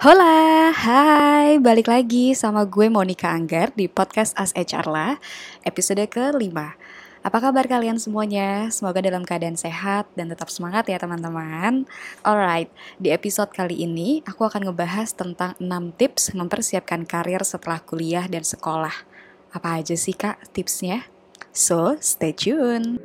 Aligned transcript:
Hola, 0.00 0.72
hai, 0.72 1.60
balik 1.60 1.92
lagi 1.92 2.32
sama 2.32 2.64
gue 2.64 2.88
Monica 2.88 3.36
Anggar 3.36 3.68
di 3.76 3.84
podcast 3.84 4.32
As 4.32 4.48
HR 4.56 4.88
lah, 4.88 5.20
episode 5.60 6.00
kelima. 6.08 6.72
Apa 7.20 7.36
kabar 7.36 7.68
kalian 7.68 8.00
semuanya? 8.00 8.72
Semoga 8.72 9.04
dalam 9.04 9.28
keadaan 9.28 9.60
sehat 9.60 10.08
dan 10.16 10.32
tetap 10.32 10.48
semangat 10.48 10.88
ya 10.88 10.96
teman-teman. 10.96 11.84
Alright, 12.24 12.72
di 12.96 13.12
episode 13.12 13.52
kali 13.52 13.84
ini 13.84 14.24
aku 14.24 14.48
akan 14.48 14.72
ngebahas 14.72 15.12
tentang 15.12 15.52
6 15.60 15.68
tips 16.00 16.32
mempersiapkan 16.32 17.04
karir 17.04 17.44
setelah 17.44 17.84
kuliah 17.84 18.24
dan 18.24 18.40
sekolah. 18.40 19.04
Apa 19.52 19.84
aja 19.84 20.00
sih 20.00 20.16
kak 20.16 20.40
tipsnya? 20.56 21.12
So, 21.52 22.00
stay 22.00 22.32
tune. 22.32 22.96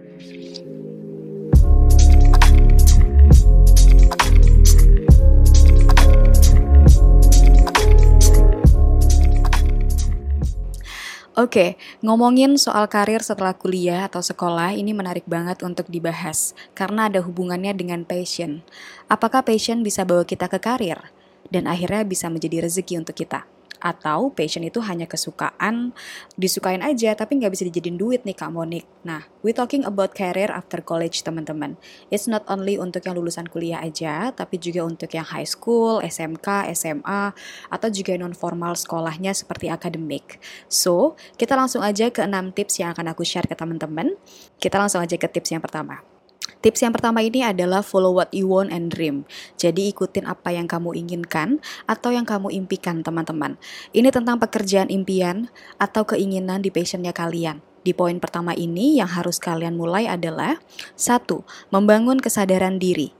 Oke, 11.35 11.75
ngomongin 11.99 12.55
soal 12.55 12.87
karir 12.87 13.19
setelah 13.19 13.51
kuliah 13.51 14.07
atau 14.07 14.23
sekolah 14.23 14.71
ini 14.71 14.95
menarik 14.95 15.27
banget 15.27 15.67
untuk 15.67 15.91
dibahas 15.91 16.55
karena 16.71 17.11
ada 17.11 17.19
hubungannya 17.19 17.75
dengan 17.75 18.07
passion. 18.07 18.63
Apakah 19.11 19.43
passion 19.43 19.83
bisa 19.83 20.07
bawa 20.07 20.23
kita 20.23 20.47
ke 20.47 20.63
karir 20.63 21.11
dan 21.51 21.67
akhirnya 21.67 22.07
bisa 22.07 22.31
menjadi 22.31 22.63
rezeki 22.63 23.03
untuk 23.03 23.19
kita? 23.19 23.43
Atau 23.85 24.33
passion 24.33 24.65
itu 24.65 24.81
hanya 24.81 25.05
kesukaan, 25.05 25.93
disukain 26.33 26.81
aja 26.81 27.13
tapi 27.13 27.37
nggak 27.37 27.53
bisa 27.53 27.69
dijadiin 27.69 28.01
duit 28.01 28.25
nih 28.25 28.33
Kak 28.33 28.49
Monik. 28.49 28.89
Nah, 29.05 29.29
we 29.45 29.53
talking 29.53 29.85
about 29.85 30.17
career 30.17 30.49
after 30.49 30.81
college 30.81 31.21
teman-teman. 31.21 31.77
It's 32.09 32.25
not 32.25 32.41
only 32.49 32.81
untuk 32.81 33.05
yang 33.05 33.13
lulusan 33.13 33.45
kuliah 33.53 33.85
aja, 33.85 34.33
tapi 34.33 34.57
juga 34.57 34.81
untuk 34.81 35.13
yang 35.13 35.29
high 35.29 35.45
school, 35.45 36.01
SMK, 36.01 36.73
SMA, 36.73 37.37
atau 37.69 37.87
juga 37.93 38.17
non 38.17 38.33
formal 38.33 38.73
sekolahnya 38.73 39.37
seperti 39.37 39.69
akademik. 39.69 40.41
So, 40.65 41.13
kita 41.37 41.53
langsung 41.53 41.85
aja 41.85 42.09
ke 42.09 42.25
6 42.25 42.57
tips 42.57 42.81
yang 42.81 42.97
akan 42.97 43.13
aku 43.13 43.21
share 43.21 43.45
ke 43.45 43.53
teman-teman. 43.53 44.17
Kita 44.57 44.81
langsung 44.81 45.05
aja 45.05 45.13
ke 45.13 45.29
tips 45.29 45.53
yang 45.53 45.61
pertama. 45.61 46.14
Tips 46.63 46.83
yang 46.83 46.93
pertama 46.95 47.23
ini 47.23 47.43
adalah 47.43 47.81
follow 47.81 48.15
what 48.15 48.31
you 48.31 48.47
want 48.51 48.71
and 48.71 48.93
dream. 48.93 49.27
Jadi 49.59 49.91
ikutin 49.91 50.27
apa 50.29 50.53
yang 50.53 50.67
kamu 50.69 50.95
inginkan 50.95 51.63
atau 51.85 52.11
yang 52.11 52.27
kamu 52.27 52.51
impikan 52.53 53.01
teman-teman. 53.01 53.59
Ini 53.91 54.11
tentang 54.11 54.39
pekerjaan 54.41 54.89
impian 54.89 55.49
atau 55.79 56.07
keinginan 56.07 56.63
di 56.63 56.73
passionnya 56.73 57.11
kalian. 57.11 57.61
Di 57.85 57.93
poin 57.93 58.17
pertama 58.17 58.57
ini 58.57 58.97
yang 58.97 59.05
harus 59.05 59.37
kalian 59.37 59.77
mulai 59.77 60.09
adalah 60.09 60.57
satu, 60.97 61.45
membangun 61.69 62.17
kesadaran 62.17 62.81
diri. 62.81 63.13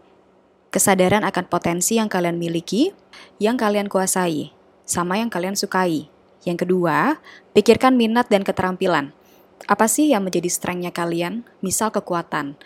Kesadaran 0.73 1.21
akan 1.21 1.45
potensi 1.45 2.01
yang 2.01 2.09
kalian 2.09 2.41
miliki, 2.41 2.89
yang 3.37 3.61
kalian 3.61 3.85
kuasai, 3.85 4.49
sama 4.83 5.21
yang 5.21 5.29
kalian 5.29 5.53
sukai. 5.53 6.09
Yang 6.49 6.65
kedua, 6.65 7.21
pikirkan 7.53 7.93
minat 7.93 8.25
dan 8.29 8.41
keterampilan. 8.41 9.13
Apa 9.63 9.87
sih 9.87 10.11
yang 10.11 10.27
menjadi 10.27 10.51
strengthnya 10.51 10.91
kalian? 10.91 11.47
Misal 11.63 11.87
kekuatan. 11.89 12.59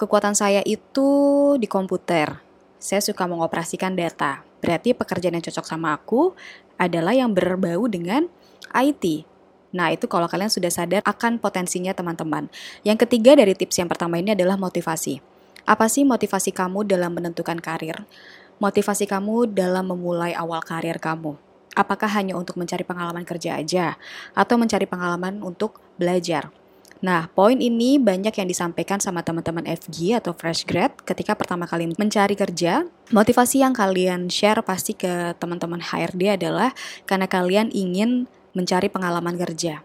Kekuatan 0.00 0.32
saya 0.32 0.64
itu 0.64 1.06
di 1.60 1.68
komputer. 1.68 2.40
Saya 2.80 3.04
suka 3.04 3.28
mengoperasikan 3.28 3.92
data. 3.92 4.40
Berarti 4.64 4.96
pekerjaan 4.96 5.36
yang 5.36 5.44
cocok 5.44 5.66
sama 5.68 5.92
aku 5.92 6.32
adalah 6.80 7.12
yang 7.12 7.36
berbau 7.36 7.84
dengan 7.86 8.24
IT. 8.72 9.28
Nah, 9.70 9.92
itu 9.94 10.08
kalau 10.10 10.26
kalian 10.26 10.50
sudah 10.50 10.72
sadar 10.72 11.04
akan 11.04 11.38
potensinya 11.38 11.92
teman-teman. 11.92 12.48
Yang 12.82 13.06
ketiga 13.06 13.36
dari 13.36 13.52
tips 13.54 13.78
yang 13.78 13.86
pertama 13.86 14.18
ini 14.18 14.32
adalah 14.34 14.56
motivasi. 14.56 15.20
Apa 15.68 15.86
sih 15.86 16.08
motivasi 16.08 16.56
kamu 16.56 16.88
dalam 16.88 17.14
menentukan 17.14 17.60
karir? 17.60 18.08
Motivasi 18.58 19.06
kamu 19.06 19.52
dalam 19.54 19.92
memulai 19.92 20.34
awal 20.34 20.64
karir 20.64 20.98
kamu 20.98 21.49
apakah 21.78 22.10
hanya 22.10 22.34
untuk 22.34 22.58
mencari 22.58 22.82
pengalaman 22.82 23.22
kerja 23.22 23.58
aja 23.58 23.94
atau 24.34 24.58
mencari 24.58 24.86
pengalaman 24.86 25.38
untuk 25.42 25.78
belajar. 26.00 26.50
Nah, 27.00 27.32
poin 27.32 27.56
ini 27.56 27.96
banyak 27.96 28.36
yang 28.36 28.44
disampaikan 28.44 29.00
sama 29.00 29.24
teman-teman 29.24 29.64
FG 29.64 30.20
atau 30.20 30.36
fresh 30.36 30.68
grad 30.68 30.92
ketika 31.08 31.32
pertama 31.32 31.64
kali 31.64 31.88
mencari 31.96 32.36
kerja. 32.36 32.84
Motivasi 33.08 33.64
yang 33.64 33.72
kalian 33.72 34.28
share 34.28 34.60
pasti 34.60 34.92
ke 34.92 35.32
teman-teman 35.40 35.80
HRD 35.80 36.36
adalah 36.36 36.76
karena 37.08 37.24
kalian 37.24 37.72
ingin 37.72 38.28
mencari 38.52 38.92
pengalaman 38.92 39.32
kerja. 39.40 39.80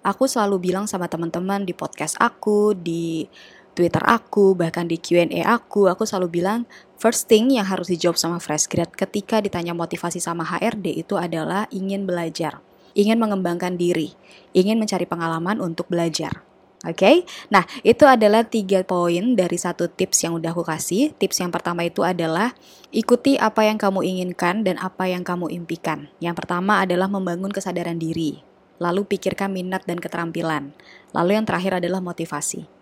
Aku 0.00 0.30
selalu 0.30 0.70
bilang 0.70 0.86
sama 0.86 1.10
teman-teman 1.10 1.66
di 1.66 1.74
podcast 1.74 2.14
aku, 2.22 2.72
di 2.72 3.26
Twitter 3.72 4.02
aku, 4.02 4.58
bahkan 4.58 4.90
di 4.90 4.98
Q&A 4.98 5.46
aku, 5.46 5.86
aku 5.86 6.02
selalu 6.02 6.42
bilang 6.42 6.66
first 6.98 7.30
thing 7.30 7.54
yang 7.54 7.64
harus 7.64 7.88
dijawab 7.88 8.18
sama 8.18 8.42
fresh 8.42 8.66
grad 8.66 8.90
ketika 8.92 9.38
ditanya 9.38 9.72
motivasi 9.72 10.18
sama 10.18 10.42
HRD 10.42 11.00
itu 11.00 11.14
adalah 11.16 11.70
ingin 11.70 12.04
belajar, 12.04 12.58
ingin 12.98 13.16
mengembangkan 13.16 13.78
diri, 13.78 14.12
ingin 14.52 14.76
mencari 14.76 15.06
pengalaman 15.06 15.62
untuk 15.62 15.86
belajar. 15.86 16.42
Oke, 16.80 16.96
okay? 16.96 17.16
nah 17.52 17.68
itu 17.84 18.08
adalah 18.08 18.40
tiga 18.40 18.80
poin 18.80 19.36
dari 19.36 19.60
satu 19.60 19.92
tips 19.92 20.24
yang 20.24 20.40
udah 20.40 20.48
aku 20.56 20.64
kasih. 20.64 21.12
Tips 21.12 21.44
yang 21.44 21.52
pertama 21.52 21.84
itu 21.84 22.00
adalah 22.00 22.56
ikuti 22.88 23.36
apa 23.36 23.68
yang 23.68 23.76
kamu 23.76 24.00
inginkan 24.00 24.64
dan 24.64 24.80
apa 24.80 25.04
yang 25.04 25.20
kamu 25.20 25.52
impikan. 25.52 26.08
Yang 26.24 26.40
pertama 26.40 26.80
adalah 26.80 27.04
membangun 27.04 27.52
kesadaran 27.52 28.00
diri, 28.00 28.40
lalu 28.80 29.04
pikirkan 29.04 29.52
minat 29.52 29.84
dan 29.84 30.00
keterampilan, 30.00 30.72
lalu 31.12 31.36
yang 31.36 31.44
terakhir 31.44 31.84
adalah 31.84 32.00
motivasi. 32.00 32.79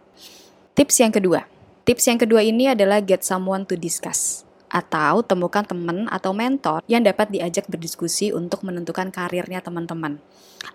Tips 0.79 1.03
yang 1.03 1.11
kedua. 1.11 1.43
Tips 1.83 2.07
yang 2.07 2.23
kedua 2.23 2.39
ini 2.39 2.71
adalah 2.71 3.03
get 3.03 3.27
someone 3.27 3.67
to 3.67 3.75
discuss 3.75 4.47
atau 4.71 5.27
temukan 5.27 5.67
teman 5.67 6.07
atau 6.07 6.31
mentor 6.31 6.87
yang 6.87 7.03
dapat 7.03 7.35
diajak 7.35 7.67
berdiskusi 7.67 8.31
untuk 8.31 8.63
menentukan 8.63 9.11
karirnya 9.11 9.59
teman-teman. 9.59 10.23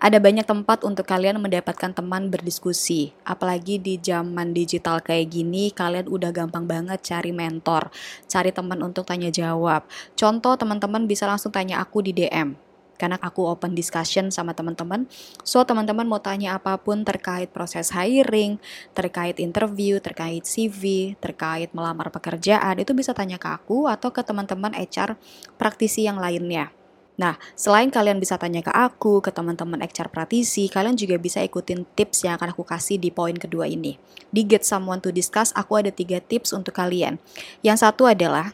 Ada 0.04 0.20
banyak 0.20 0.44
tempat 0.44 0.84
untuk 0.84 1.08
kalian 1.08 1.40
mendapatkan 1.40 1.96
teman 1.96 2.28
berdiskusi, 2.28 3.16
apalagi 3.24 3.80
di 3.80 3.96
zaman 3.96 4.52
digital 4.52 5.00
kayak 5.00 5.32
gini, 5.32 5.72
kalian 5.72 6.04
udah 6.04 6.36
gampang 6.36 6.68
banget 6.68 7.00
cari 7.00 7.32
mentor, 7.32 7.88
cari 8.28 8.52
teman 8.52 8.84
untuk 8.84 9.08
tanya 9.08 9.32
jawab. 9.32 9.88
Contoh 10.20 10.52
teman-teman 10.60 11.08
bisa 11.08 11.24
langsung 11.24 11.48
tanya 11.48 11.80
aku 11.80 12.04
di 12.04 12.12
DM 12.12 12.63
karena 12.96 13.18
aku 13.20 13.44
open 13.46 13.74
discussion 13.74 14.30
sama 14.30 14.54
teman-teman. 14.54 15.06
So 15.42 15.62
teman-teman 15.66 16.06
mau 16.06 16.22
tanya 16.22 16.58
apa 16.58 16.78
pun 16.78 17.02
terkait 17.02 17.50
proses 17.50 17.90
hiring, 17.92 18.58
terkait 18.94 19.38
interview, 19.42 19.98
terkait 19.98 20.46
CV, 20.46 21.14
terkait 21.18 21.70
melamar 21.74 22.10
pekerjaan 22.10 22.78
itu 22.80 22.94
bisa 22.94 23.12
tanya 23.12 23.36
ke 23.38 23.50
aku 23.50 23.90
atau 23.90 24.10
ke 24.14 24.22
teman-teman 24.22 24.72
HR 24.74 25.18
praktisi 25.58 26.06
yang 26.06 26.18
lainnya. 26.18 26.70
Nah, 27.14 27.38
selain 27.54 27.94
kalian 27.94 28.18
bisa 28.18 28.34
tanya 28.34 28.58
ke 28.58 28.74
aku, 28.74 29.22
ke 29.22 29.30
teman-teman 29.30 29.78
HR 29.78 30.10
praktisi, 30.10 30.66
kalian 30.66 30.98
juga 30.98 31.14
bisa 31.14 31.38
ikutin 31.46 31.86
tips 31.94 32.26
yang 32.26 32.34
akan 32.34 32.50
aku 32.50 32.66
kasih 32.66 32.98
di 32.98 33.14
poin 33.14 33.38
kedua 33.38 33.70
ini. 33.70 33.94
Di 34.34 34.42
Get 34.42 34.66
Someone 34.66 34.98
to 34.98 35.14
Discuss, 35.14 35.54
aku 35.54 35.78
ada 35.78 35.94
tiga 35.94 36.18
tips 36.18 36.50
untuk 36.50 36.74
kalian. 36.74 37.22
Yang 37.62 37.86
satu 37.86 38.10
adalah, 38.10 38.50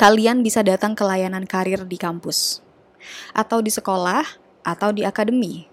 kalian 0.00 0.40
bisa 0.40 0.64
datang 0.64 0.96
ke 0.96 1.04
layanan 1.04 1.44
karir 1.44 1.84
di 1.84 2.00
kampus 2.00 2.64
atau 3.34 3.60
di 3.60 3.70
sekolah 3.70 4.24
atau 4.62 4.90
di 4.94 5.02
akademi. 5.02 5.66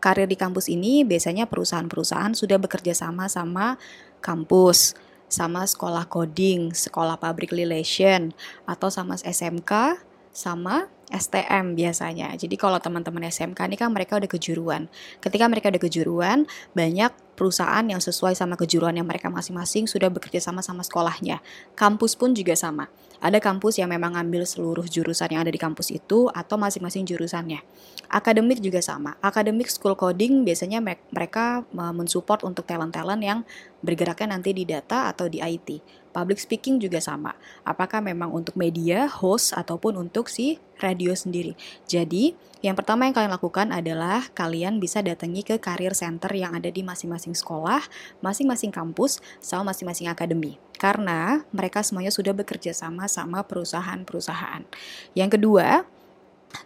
Karir 0.00 0.24
di 0.24 0.36
kampus 0.36 0.72
ini 0.72 1.04
biasanya 1.04 1.44
perusahaan-perusahaan 1.44 2.32
sudah 2.32 2.56
bekerja 2.56 2.96
sama 2.96 3.28
sama 3.28 3.76
kampus, 4.24 4.96
sama 5.28 5.68
sekolah 5.68 6.08
coding, 6.08 6.72
sekolah 6.72 7.20
public 7.20 7.52
relation, 7.52 8.32
atau 8.64 8.88
sama 8.88 9.20
SMK, 9.20 10.00
sama 10.32 10.88
STM 11.10 11.74
biasanya. 11.74 12.32
Jadi 12.38 12.54
kalau 12.54 12.78
teman-teman 12.78 13.26
SMK 13.28 13.66
ini 13.66 13.76
kan 13.76 13.90
mereka 13.90 14.16
udah 14.16 14.30
kejuruan. 14.30 14.86
Ketika 15.18 15.44
mereka 15.50 15.68
udah 15.68 15.82
kejuruan, 15.82 16.38
banyak 16.72 17.10
perusahaan 17.40 17.80
yang 17.80 18.04
sesuai 18.04 18.36
sama 18.36 18.60
kejuruan 18.60 18.92
yang 18.92 19.08
mereka 19.08 19.32
masing-masing 19.32 19.88
sudah 19.88 20.12
bekerja 20.12 20.44
sama 20.44 20.60
sama 20.60 20.84
sekolahnya. 20.84 21.40
Kampus 21.72 22.12
pun 22.12 22.36
juga 22.36 22.52
sama. 22.52 22.92
Ada 23.16 23.40
kampus 23.40 23.80
yang 23.80 23.88
memang 23.88 24.12
ngambil 24.12 24.44
seluruh 24.44 24.84
jurusan 24.84 25.32
yang 25.32 25.40
ada 25.40 25.52
di 25.52 25.56
kampus 25.56 25.88
itu 25.88 26.28
atau 26.28 26.60
masing-masing 26.60 27.08
jurusannya. 27.08 27.64
Akademik 28.12 28.60
juga 28.60 28.84
sama. 28.84 29.16
Akademik 29.24 29.72
school 29.72 29.96
coding 29.96 30.44
biasanya 30.44 30.84
mereka 30.84 31.64
mensupport 31.72 32.44
untuk 32.44 32.68
talent-talent 32.68 33.24
yang 33.24 33.40
bergeraknya 33.80 34.36
nanti 34.36 34.52
di 34.52 34.68
data 34.68 35.08
atau 35.08 35.24
di 35.24 35.40
IT. 35.40 35.80
Public 36.12 36.42
speaking 36.42 36.76
juga 36.76 37.00
sama. 37.00 37.32
Apakah 37.64 38.04
memang 38.04 38.34
untuk 38.36 38.58
media, 38.58 39.08
host, 39.08 39.56
ataupun 39.56 39.96
untuk 39.96 40.28
si 40.28 40.58
radio 40.82 41.14
sendiri. 41.14 41.54
Jadi, 41.86 42.34
yang 42.60 42.76
pertama 42.76 43.08
yang 43.08 43.16
kalian 43.16 43.32
lakukan 43.32 43.72
adalah 43.72 44.28
kalian 44.36 44.84
bisa 44.84 45.00
datangi 45.00 45.40
ke 45.40 45.56
career 45.56 45.96
center 45.96 46.28
yang 46.36 46.52
ada 46.52 46.68
di 46.68 46.84
masing-masing 46.84 47.32
sekolah, 47.32 47.80
masing-masing 48.20 48.68
kampus, 48.68 49.24
sama 49.40 49.72
masing-masing 49.72 50.12
akademi. 50.12 50.60
Karena 50.76 51.40
mereka 51.56 51.80
semuanya 51.80 52.12
sudah 52.12 52.36
bekerja 52.36 52.76
sama 52.76 53.08
sama 53.08 53.40
perusahaan-perusahaan. 53.48 54.68
Yang 55.16 55.40
kedua, 55.40 55.88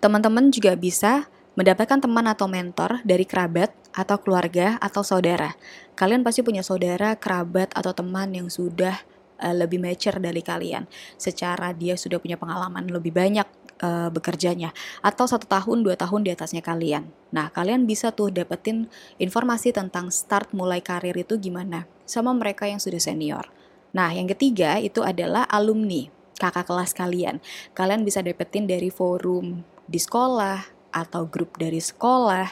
teman-teman 0.03 0.51
juga 0.51 0.75
bisa 0.75 1.31
mendapatkan 1.55 2.03
teman 2.03 2.27
atau 2.27 2.51
mentor 2.51 2.99
dari 3.07 3.23
kerabat 3.23 3.71
atau 3.95 4.19
keluarga 4.19 4.75
atau 4.83 5.07
saudara. 5.07 5.55
Kalian 5.95 6.27
pasti 6.27 6.43
punya 6.43 6.67
saudara, 6.67 7.15
kerabat, 7.15 7.71
atau 7.71 7.95
teman 7.95 8.35
yang 8.35 8.51
sudah 8.51 8.99
uh, 9.39 9.55
lebih 9.55 9.79
mature 9.79 10.19
dari 10.19 10.43
kalian. 10.43 10.91
Secara 11.15 11.71
dia 11.71 11.95
sudah 11.95 12.19
punya 12.19 12.35
pengalaman 12.35 12.91
lebih 12.91 13.15
banyak 13.15 13.64
uh, 13.81 14.11
bekerjanya 14.13 14.71
atau 15.01 15.25
satu 15.27 15.49
tahun 15.49 15.83
dua 15.83 15.97
tahun 15.99 16.27
di 16.27 16.31
atasnya 16.31 16.63
kalian. 16.63 17.09
Nah 17.35 17.51
kalian 17.51 17.89
bisa 17.89 18.15
tuh 18.15 18.31
dapetin 18.31 18.87
informasi 19.19 19.75
tentang 19.75 20.13
start 20.13 20.53
mulai 20.55 20.85
karir 20.85 21.17
itu 21.17 21.41
gimana 21.41 21.89
sama 22.05 22.31
mereka 22.37 22.69
yang 22.69 22.79
sudah 22.79 23.01
senior. 23.01 23.49
Nah 23.95 24.11
yang 24.13 24.31
ketiga 24.31 24.79
itu 24.79 25.03
adalah 25.03 25.49
alumni 25.49 26.11
kakak 26.39 26.67
kelas 26.67 26.93
kalian. 26.93 27.39
Kalian 27.73 28.03
bisa 28.03 28.21
dapetin 28.21 28.67
dari 28.67 28.91
forum 28.91 29.63
di 29.87 29.99
sekolah 29.99 30.61
atau 30.95 31.27
grup 31.27 31.59
dari 31.59 31.79
sekolah 31.83 32.49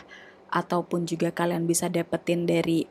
ataupun 0.53 1.09
juga 1.09 1.33
kalian 1.33 1.65
bisa 1.65 1.89
dapetin 1.89 2.45
dari 2.45 2.85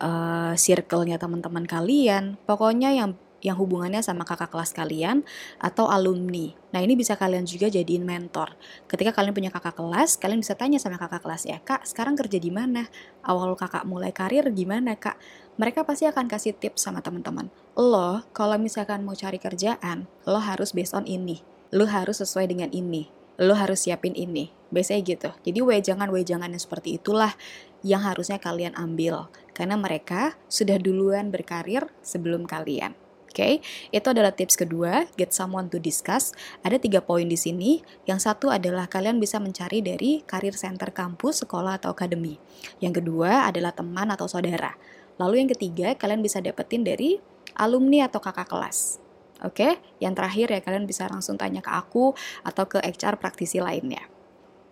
uh, 0.00 0.54
circle-nya 0.54 1.18
teman-teman 1.18 1.66
kalian. 1.66 2.38
Pokoknya 2.46 2.94
yang 2.94 3.18
yang 3.38 3.54
hubungannya 3.54 4.02
sama 4.02 4.26
kakak 4.26 4.50
kelas 4.50 4.74
kalian 4.74 5.22
atau 5.62 5.86
alumni. 5.86 6.50
Nah, 6.74 6.82
ini 6.82 6.98
bisa 6.98 7.14
kalian 7.14 7.46
juga 7.46 7.70
jadiin 7.70 8.02
mentor. 8.02 8.58
Ketika 8.90 9.14
kalian 9.14 9.34
punya 9.34 9.50
kakak 9.54 9.78
kelas, 9.78 10.18
kalian 10.18 10.42
bisa 10.42 10.58
tanya 10.58 10.82
sama 10.82 10.98
kakak 10.98 11.22
kelas 11.22 11.46
ya, 11.46 11.62
"Kak, 11.62 11.86
sekarang 11.86 12.18
kerja 12.18 12.36
di 12.42 12.50
mana? 12.50 12.90
Awal 13.22 13.54
kakak 13.54 13.86
mulai 13.86 14.10
karir 14.10 14.50
gimana, 14.50 14.98
Kak?" 14.98 15.16
Mereka 15.58 15.82
pasti 15.82 16.06
akan 16.06 16.30
kasih 16.30 16.54
tips 16.54 16.86
sama 16.86 17.02
teman-teman. 17.02 17.50
Lo, 17.74 18.22
kalau 18.30 18.54
misalkan 18.62 19.02
mau 19.02 19.18
cari 19.18 19.42
kerjaan, 19.42 20.06
lo 20.22 20.38
harus 20.38 20.70
based 20.70 20.94
on 20.94 21.02
ini. 21.06 21.42
Lo 21.74 21.86
harus 21.86 22.22
sesuai 22.22 22.46
dengan 22.46 22.70
ini. 22.70 23.10
Lo 23.42 23.54
harus 23.58 23.86
siapin 23.86 24.14
ini. 24.14 24.54
Biasanya 24.70 25.00
gitu. 25.02 25.30
Jadi 25.42 25.58
wejangan-wejangan 25.58 26.54
yang 26.54 26.62
seperti 26.62 26.98
itulah 26.98 27.34
yang 27.82 28.06
harusnya 28.06 28.38
kalian 28.38 28.74
ambil. 28.78 29.30
Karena 29.50 29.74
mereka 29.74 30.38
sudah 30.46 30.78
duluan 30.78 31.34
berkarir 31.34 31.90
sebelum 32.06 32.46
kalian. 32.46 33.07
Oke, 33.28 33.36
okay? 33.36 33.54
itu 33.92 34.08
adalah 34.08 34.32
tips 34.32 34.56
kedua, 34.56 35.04
get 35.20 35.36
someone 35.36 35.68
to 35.68 35.76
discuss. 35.76 36.32
Ada 36.64 36.80
tiga 36.80 37.04
poin 37.04 37.28
di 37.28 37.36
sini. 37.36 37.84
Yang 38.08 38.24
satu 38.24 38.48
adalah 38.48 38.88
kalian 38.88 39.20
bisa 39.20 39.36
mencari 39.36 39.84
dari 39.84 40.24
karir 40.24 40.56
center 40.56 40.96
kampus, 40.96 41.44
sekolah, 41.44 41.76
atau 41.76 41.92
akademi. 41.92 42.40
Yang 42.80 43.04
kedua 43.04 43.44
adalah 43.44 43.76
teman 43.76 44.08
atau 44.08 44.24
saudara. 44.24 44.74
Lalu 45.20 45.44
yang 45.44 45.50
ketiga, 45.52 45.88
kalian 46.00 46.24
bisa 46.24 46.40
dapetin 46.40 46.88
dari 46.88 47.20
alumni 47.60 48.08
atau 48.08 48.16
kakak 48.16 48.48
kelas. 48.48 48.96
Oke, 49.44 49.62
okay? 49.62 49.72
yang 50.02 50.16
terakhir 50.16 50.50
ya 50.50 50.58
kalian 50.64 50.88
bisa 50.88 51.06
langsung 51.06 51.38
tanya 51.38 51.62
ke 51.62 51.70
aku 51.70 52.16
atau 52.42 52.64
ke 52.64 52.82
HR 52.82 53.20
praktisi 53.22 53.62
lainnya. 53.62 54.02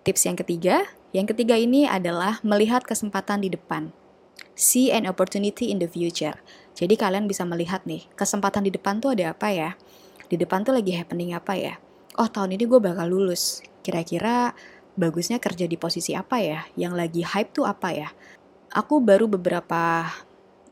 Tips 0.03 0.27
yang 0.27 0.35
ketiga, 0.35 0.83
yang 1.15 1.29
ketiga 1.29 1.55
ini 1.55 1.87
adalah 1.87 2.43
melihat 2.43 2.83
kesempatan 2.83 3.47
di 3.47 3.53
depan. 3.53 3.95
See 4.57 4.89
an 4.89 5.05
opportunity 5.05 5.69
in 5.69 5.77
the 5.77 5.85
future. 5.85 6.33
Jadi 6.73 6.97
kalian 6.97 7.29
bisa 7.29 7.45
melihat 7.45 7.85
nih, 7.85 8.09
kesempatan 8.17 8.65
di 8.65 8.73
depan 8.73 9.05
tuh 9.05 9.13
ada 9.13 9.37
apa 9.37 9.53
ya? 9.53 9.77
Di 10.33 10.41
depan 10.41 10.65
tuh 10.65 10.73
lagi 10.73 10.97
happening 10.97 11.37
apa 11.37 11.61
ya? 11.61 11.77
Oh 12.17 12.25
tahun 12.25 12.57
ini 12.57 12.65
gue 12.65 12.81
bakal 12.81 13.13
lulus. 13.13 13.61
Kira-kira 13.85 14.57
bagusnya 14.97 15.37
kerja 15.45 15.69
di 15.69 15.77
posisi 15.77 16.17
apa 16.17 16.41
ya? 16.41 16.65
Yang 16.73 16.93
lagi 16.97 17.21
hype 17.21 17.53
tuh 17.53 17.69
apa 17.69 17.93
ya? 17.93 18.09
Aku 18.73 19.05
baru 19.05 19.29
beberapa 19.29 20.09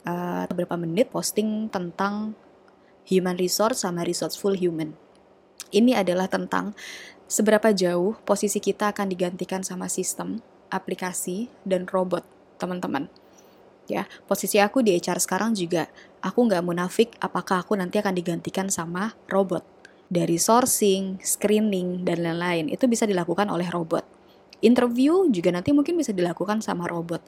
uh, 0.09 0.45
beberapa 0.49 0.81
menit 0.81 1.13
posting 1.13 1.69
tentang 1.69 2.33
human 3.05 3.37
resource 3.37 3.85
sama 3.85 4.01
resourceful 4.01 4.57
human. 4.57 4.97
Ini 5.77 6.01
adalah 6.01 6.33
tentang 6.33 6.73
seberapa 7.29 7.69
jauh 7.77 8.17
posisi 8.25 8.65
kita 8.65 8.97
akan 8.97 9.13
digantikan 9.13 9.61
sama 9.61 9.93
sistem, 9.93 10.41
aplikasi, 10.73 11.53
dan 11.69 11.85
robot, 11.85 12.25
teman-teman 12.57 13.13
ya 13.91 14.09
posisi 14.25 14.61
aku 14.61 14.81
di 14.81 14.97
HR 14.97 15.21
sekarang 15.21 15.53
juga 15.53 15.89
aku 16.25 16.49
nggak 16.49 16.63
munafik 16.65 17.09
apakah 17.21 17.65
aku 17.65 17.77
nanti 17.77 18.01
akan 18.01 18.17
digantikan 18.17 18.73
sama 18.73 19.13
robot 19.29 19.75
dari 20.09 20.37
sourcing, 20.37 21.19
screening 21.21 22.05
dan 22.05 22.23
lain-lain 22.23 22.69
itu 22.71 22.85
bisa 22.87 23.09
dilakukan 23.09 23.49
oleh 23.49 23.67
robot. 23.73 24.05
Interview 24.65 25.29
juga 25.29 25.53
nanti 25.53 25.77
mungkin 25.77 25.99
bisa 25.99 26.15
dilakukan 26.15 26.65
sama 26.65 26.89
robot. 26.89 27.21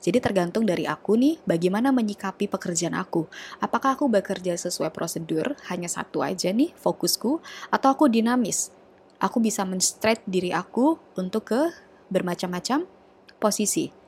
Jadi 0.00 0.16
tergantung 0.16 0.64
dari 0.64 0.88
aku 0.88 1.12
nih 1.12 1.44
bagaimana 1.44 1.92
menyikapi 1.92 2.48
pekerjaan 2.48 2.96
aku. 2.96 3.28
Apakah 3.60 4.00
aku 4.00 4.08
bekerja 4.08 4.56
sesuai 4.56 4.88
prosedur, 4.88 5.60
hanya 5.68 5.92
satu 5.92 6.24
aja 6.24 6.48
nih 6.48 6.72
fokusku, 6.72 7.44
atau 7.68 7.88
aku 7.92 8.08
dinamis. 8.08 8.72
Aku 9.20 9.44
bisa 9.44 9.68
men-straight 9.68 10.24
diri 10.24 10.56
aku 10.56 10.96
untuk 11.20 11.52
ke 11.52 11.60
bermacam-macam 12.08 12.88
posisi 13.36 13.99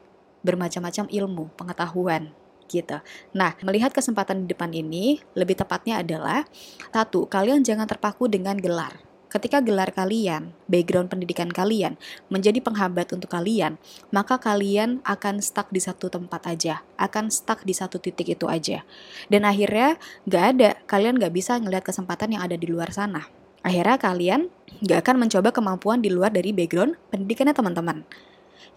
bermacam-macam 0.42 1.06
ilmu, 1.08 1.50
pengetahuan 1.56 2.34
gitu. 2.72 2.98
Nah, 3.36 3.52
melihat 3.60 3.92
kesempatan 3.92 4.44
di 4.44 4.56
depan 4.56 4.72
ini, 4.72 5.20
lebih 5.36 5.60
tepatnya 5.60 6.00
adalah 6.00 6.48
satu, 6.88 7.28
kalian 7.28 7.60
jangan 7.60 7.84
terpaku 7.84 8.32
dengan 8.32 8.56
gelar. 8.56 8.96
Ketika 9.32 9.64
gelar 9.64 9.88
kalian, 9.96 10.52
background 10.68 11.08
pendidikan 11.08 11.48
kalian 11.48 11.96
menjadi 12.28 12.60
penghambat 12.60 13.16
untuk 13.16 13.32
kalian, 13.32 13.80
maka 14.12 14.36
kalian 14.36 15.00
akan 15.08 15.40
stuck 15.40 15.72
di 15.72 15.80
satu 15.80 16.12
tempat 16.12 16.44
aja, 16.44 16.84
akan 17.00 17.32
stuck 17.32 17.64
di 17.64 17.72
satu 17.72 17.96
titik 17.96 18.28
itu 18.28 18.44
aja. 18.44 18.84
Dan 19.32 19.48
akhirnya 19.48 19.96
gak 20.28 20.44
ada, 20.52 20.70
kalian 20.84 21.16
gak 21.16 21.32
bisa 21.32 21.56
ngelihat 21.56 21.80
kesempatan 21.80 22.36
yang 22.36 22.44
ada 22.44 22.60
di 22.60 22.68
luar 22.68 22.92
sana. 22.92 23.24
Akhirnya 23.64 23.96
kalian 23.96 24.52
gak 24.84 25.00
akan 25.00 25.24
mencoba 25.24 25.48
kemampuan 25.48 26.04
di 26.04 26.12
luar 26.12 26.28
dari 26.28 26.52
background 26.52 27.00
pendidikannya 27.08 27.56
teman-teman. 27.56 28.04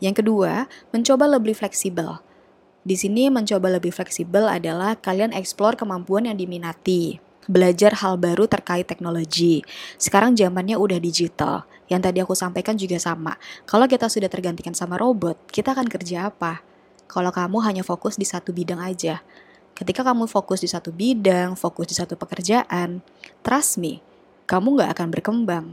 Yang 0.03 0.23
kedua, 0.23 0.67
mencoba 0.91 1.25
lebih 1.27 1.55
fleksibel. 1.55 2.19
Di 2.85 2.93
sini 2.93 3.33
mencoba 3.33 3.73
lebih 3.73 3.89
fleksibel 3.89 4.45
adalah 4.45 4.93
kalian 4.99 5.33
eksplor 5.33 5.73
kemampuan 5.73 6.29
yang 6.29 6.37
diminati, 6.37 7.17
belajar 7.49 7.97
hal 8.01 8.21
baru 8.21 8.45
terkait 8.45 8.85
teknologi. 8.85 9.65
Sekarang 9.97 10.37
zamannya 10.37 10.77
udah 10.77 11.01
digital. 11.01 11.65
Yang 11.89 12.01
tadi 12.09 12.17
aku 12.21 12.33
sampaikan 12.33 12.77
juga 12.77 12.97
sama. 12.97 13.37
Kalau 13.65 13.85
kita 13.85 14.09
sudah 14.09 14.29
tergantikan 14.29 14.73
sama 14.73 14.97
robot, 14.97 15.37
kita 15.49 15.73
akan 15.73 15.89
kerja 15.89 16.29
apa? 16.29 16.61
Kalau 17.05 17.29
kamu 17.29 17.57
hanya 17.65 17.83
fokus 17.85 18.17
di 18.17 18.25
satu 18.25 18.49
bidang 18.49 18.81
aja. 18.81 19.21
Ketika 19.75 20.01
kamu 20.01 20.25
fokus 20.25 20.63
di 20.63 20.69
satu 20.69 20.89
bidang, 20.89 21.53
fokus 21.53 21.91
di 21.91 21.95
satu 21.97 22.17
pekerjaan, 22.17 23.03
trust 23.45 23.77
me, 23.77 24.01
kamu 24.49 24.81
nggak 24.81 24.89
akan 24.97 25.07
berkembang. 25.09 25.65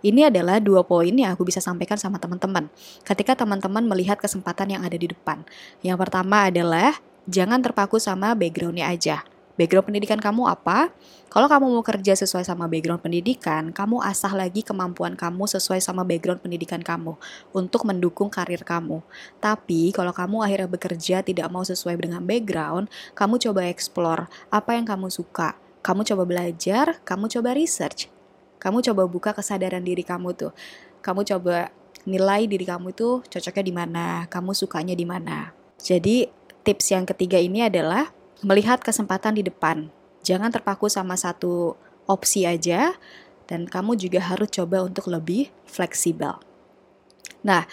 Ini 0.00 0.32
adalah 0.32 0.58
dua 0.58 0.82
poin 0.82 1.12
yang 1.12 1.32
aku 1.32 1.46
bisa 1.46 1.60
sampaikan 1.62 2.00
sama 2.00 2.16
teman-teman. 2.16 2.68
Ketika 3.04 3.38
teman-teman 3.38 3.84
melihat 3.86 4.18
kesempatan 4.20 4.76
yang 4.76 4.82
ada 4.82 4.96
di 4.98 5.08
depan. 5.10 5.46
Yang 5.84 5.96
pertama 6.08 6.48
adalah 6.48 6.98
jangan 7.28 7.60
terpaku 7.62 7.98
sama 7.98 8.32
backgroundnya 8.32 8.88
aja. 8.88 9.26
Background 9.56 9.88
pendidikan 9.88 10.20
kamu 10.20 10.52
apa? 10.52 10.92
Kalau 11.32 11.48
kamu 11.48 11.72
mau 11.72 11.80
kerja 11.80 12.12
sesuai 12.12 12.44
sama 12.44 12.68
background 12.68 13.00
pendidikan, 13.00 13.72
kamu 13.72 14.04
asah 14.04 14.36
lagi 14.36 14.60
kemampuan 14.60 15.16
kamu 15.16 15.48
sesuai 15.48 15.80
sama 15.80 16.04
background 16.04 16.44
pendidikan 16.44 16.84
kamu 16.84 17.16
untuk 17.56 17.88
mendukung 17.88 18.28
karir 18.28 18.60
kamu. 18.60 19.00
Tapi 19.40 19.96
kalau 19.96 20.12
kamu 20.12 20.44
akhirnya 20.44 20.68
bekerja 20.68 21.24
tidak 21.24 21.48
mau 21.48 21.64
sesuai 21.64 21.96
dengan 21.96 22.20
background, 22.20 22.92
kamu 23.16 23.40
coba 23.48 23.64
explore 23.72 24.28
apa 24.52 24.76
yang 24.76 24.84
kamu 24.84 25.08
suka. 25.08 25.56
Kamu 25.80 26.04
coba 26.04 26.28
belajar, 26.28 27.00
kamu 27.08 27.24
coba 27.32 27.56
research. 27.56 28.12
Kamu 28.66 28.82
coba 28.82 29.06
buka 29.06 29.30
kesadaran 29.30 29.86
diri 29.86 30.02
kamu 30.02 30.34
tuh. 30.34 30.50
Kamu 31.06 31.22
coba 31.22 31.70
nilai 32.02 32.50
diri 32.50 32.66
kamu 32.66 32.90
itu 32.90 33.22
cocoknya 33.22 33.62
di 33.62 33.70
mana, 33.70 34.06
kamu 34.26 34.50
sukanya 34.58 34.98
di 34.98 35.06
mana. 35.06 35.54
Jadi 35.78 36.26
tips 36.66 36.90
yang 36.90 37.06
ketiga 37.06 37.38
ini 37.38 37.62
adalah 37.62 38.10
melihat 38.42 38.82
kesempatan 38.82 39.38
di 39.38 39.46
depan. 39.46 39.86
Jangan 40.26 40.50
terpaku 40.50 40.90
sama 40.90 41.14
satu 41.14 41.78
opsi 42.10 42.42
aja 42.42 42.98
dan 43.46 43.70
kamu 43.70 43.94
juga 43.94 44.18
harus 44.18 44.50
coba 44.50 44.82
untuk 44.82 45.14
lebih 45.14 45.54
fleksibel. 45.62 46.42
Nah, 47.46 47.70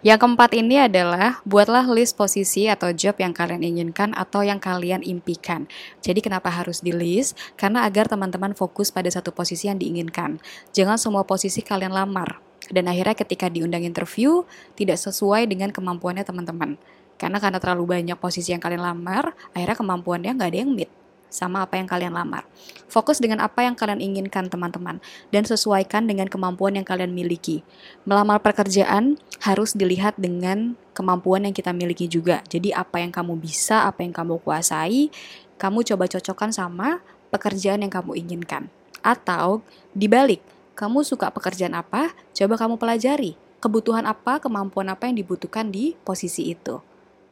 yang 0.00 0.16
keempat 0.16 0.56
ini 0.56 0.80
adalah 0.88 1.44
buatlah 1.44 1.84
list 1.92 2.16
posisi 2.16 2.66
atau 2.66 2.90
job 2.96 3.20
yang 3.20 3.36
kalian 3.36 3.60
inginkan 3.60 4.16
atau 4.16 4.40
yang 4.40 4.56
kalian 4.56 5.04
impikan. 5.04 5.68
Jadi 6.00 6.24
kenapa 6.24 6.48
harus 6.48 6.80
di 6.80 6.96
list? 6.96 7.36
Karena 7.60 7.84
agar 7.84 8.08
teman-teman 8.08 8.56
fokus 8.56 8.88
pada 8.88 9.12
satu 9.12 9.30
posisi 9.36 9.68
yang 9.68 9.76
diinginkan. 9.76 10.40
Jangan 10.72 10.96
semua 10.96 11.28
posisi 11.28 11.60
kalian 11.60 11.92
lamar. 11.92 12.40
Dan 12.70 12.86
akhirnya 12.86 13.16
ketika 13.18 13.50
diundang 13.50 13.84
interview 13.84 14.46
tidak 14.78 14.96
sesuai 14.96 15.44
dengan 15.50 15.74
kemampuannya 15.74 16.24
teman-teman. 16.24 16.80
Karena 17.20 17.36
karena 17.36 17.60
terlalu 17.60 18.00
banyak 18.00 18.16
posisi 18.16 18.56
yang 18.56 18.62
kalian 18.64 18.80
lamar, 18.80 19.36
akhirnya 19.52 19.76
kemampuannya 19.76 20.30
nggak 20.40 20.50
ada 20.56 20.58
yang 20.64 20.72
meet 20.72 20.88
sama 21.30 21.64
apa 21.64 21.78
yang 21.78 21.86
kalian 21.88 22.12
lamar. 22.12 22.44
Fokus 22.90 23.22
dengan 23.22 23.40
apa 23.40 23.62
yang 23.64 23.78
kalian 23.78 24.02
inginkan, 24.02 24.50
teman-teman, 24.50 24.98
dan 25.30 25.46
sesuaikan 25.46 26.04
dengan 26.04 26.26
kemampuan 26.26 26.76
yang 26.76 26.84
kalian 26.84 27.14
miliki. 27.14 27.62
Melamar 28.04 28.42
pekerjaan 28.42 29.16
harus 29.40 29.72
dilihat 29.72 30.18
dengan 30.18 30.74
kemampuan 30.92 31.46
yang 31.46 31.54
kita 31.54 31.70
miliki 31.70 32.10
juga. 32.10 32.42
Jadi, 32.50 32.74
apa 32.74 33.00
yang 33.00 33.14
kamu 33.14 33.38
bisa, 33.38 33.86
apa 33.86 34.02
yang 34.02 34.12
kamu 34.12 34.42
kuasai, 34.42 35.08
kamu 35.56 35.86
coba 35.86 36.10
cocokkan 36.10 36.50
sama 36.50 37.00
pekerjaan 37.30 37.80
yang 37.86 37.94
kamu 37.94 38.18
inginkan. 38.18 38.68
Atau 39.00 39.64
dibalik, 39.94 40.42
kamu 40.74 41.06
suka 41.06 41.30
pekerjaan 41.30 41.78
apa? 41.78 42.12
Coba 42.34 42.58
kamu 42.58 42.76
pelajari 42.76 43.38
kebutuhan 43.60 44.08
apa, 44.08 44.40
kemampuan 44.40 44.88
apa 44.88 45.06
yang 45.06 45.20
dibutuhkan 45.20 45.68
di 45.68 45.94
posisi 46.02 46.48
itu 46.48 46.80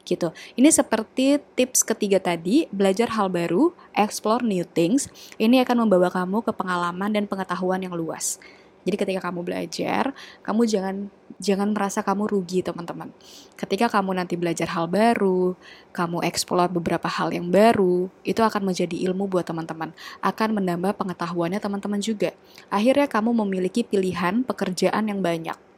gitu. 0.03 0.33
Ini 0.55 0.69
seperti 0.69 1.39
tips 1.53 1.85
ketiga 1.85 2.17
tadi, 2.19 2.65
belajar 2.73 3.11
hal 3.13 3.29
baru, 3.29 3.71
explore 3.93 4.41
new 4.41 4.65
things. 4.65 5.07
Ini 5.37 5.63
akan 5.63 5.87
membawa 5.87 6.09
kamu 6.09 6.43
ke 6.43 6.51
pengalaman 6.55 7.13
dan 7.13 7.25
pengetahuan 7.29 7.81
yang 7.83 7.93
luas. 7.93 8.41
Jadi 8.87 8.95
ketika 8.95 9.29
kamu 9.29 9.43
belajar, 9.43 10.15
kamu 10.39 10.63
jangan 10.63 10.95
jangan 11.37 11.69
merasa 11.75 11.99
kamu 12.01 12.31
rugi 12.31 12.63
teman-teman. 12.63 13.11
Ketika 13.53 13.91
kamu 13.91 14.17
nanti 14.17 14.39
belajar 14.39 14.71
hal 14.71 14.87
baru, 14.87 15.53
kamu 15.91 16.23
eksplor 16.25 16.71
beberapa 16.71 17.05
hal 17.05 17.29
yang 17.29 17.51
baru, 17.51 18.07
itu 18.23 18.39
akan 18.39 18.71
menjadi 18.71 18.97
ilmu 19.11 19.27
buat 19.27 19.45
teman-teman. 19.45 19.91
Akan 20.23 20.55
menambah 20.55 20.95
pengetahuannya 20.95 21.59
teman-teman 21.59 22.01
juga. 22.01 22.31
Akhirnya 22.71 23.05
kamu 23.05 23.35
memiliki 23.45 23.83
pilihan 23.83 24.47
pekerjaan 24.47 25.11
yang 25.11 25.19
banyak 25.19 25.68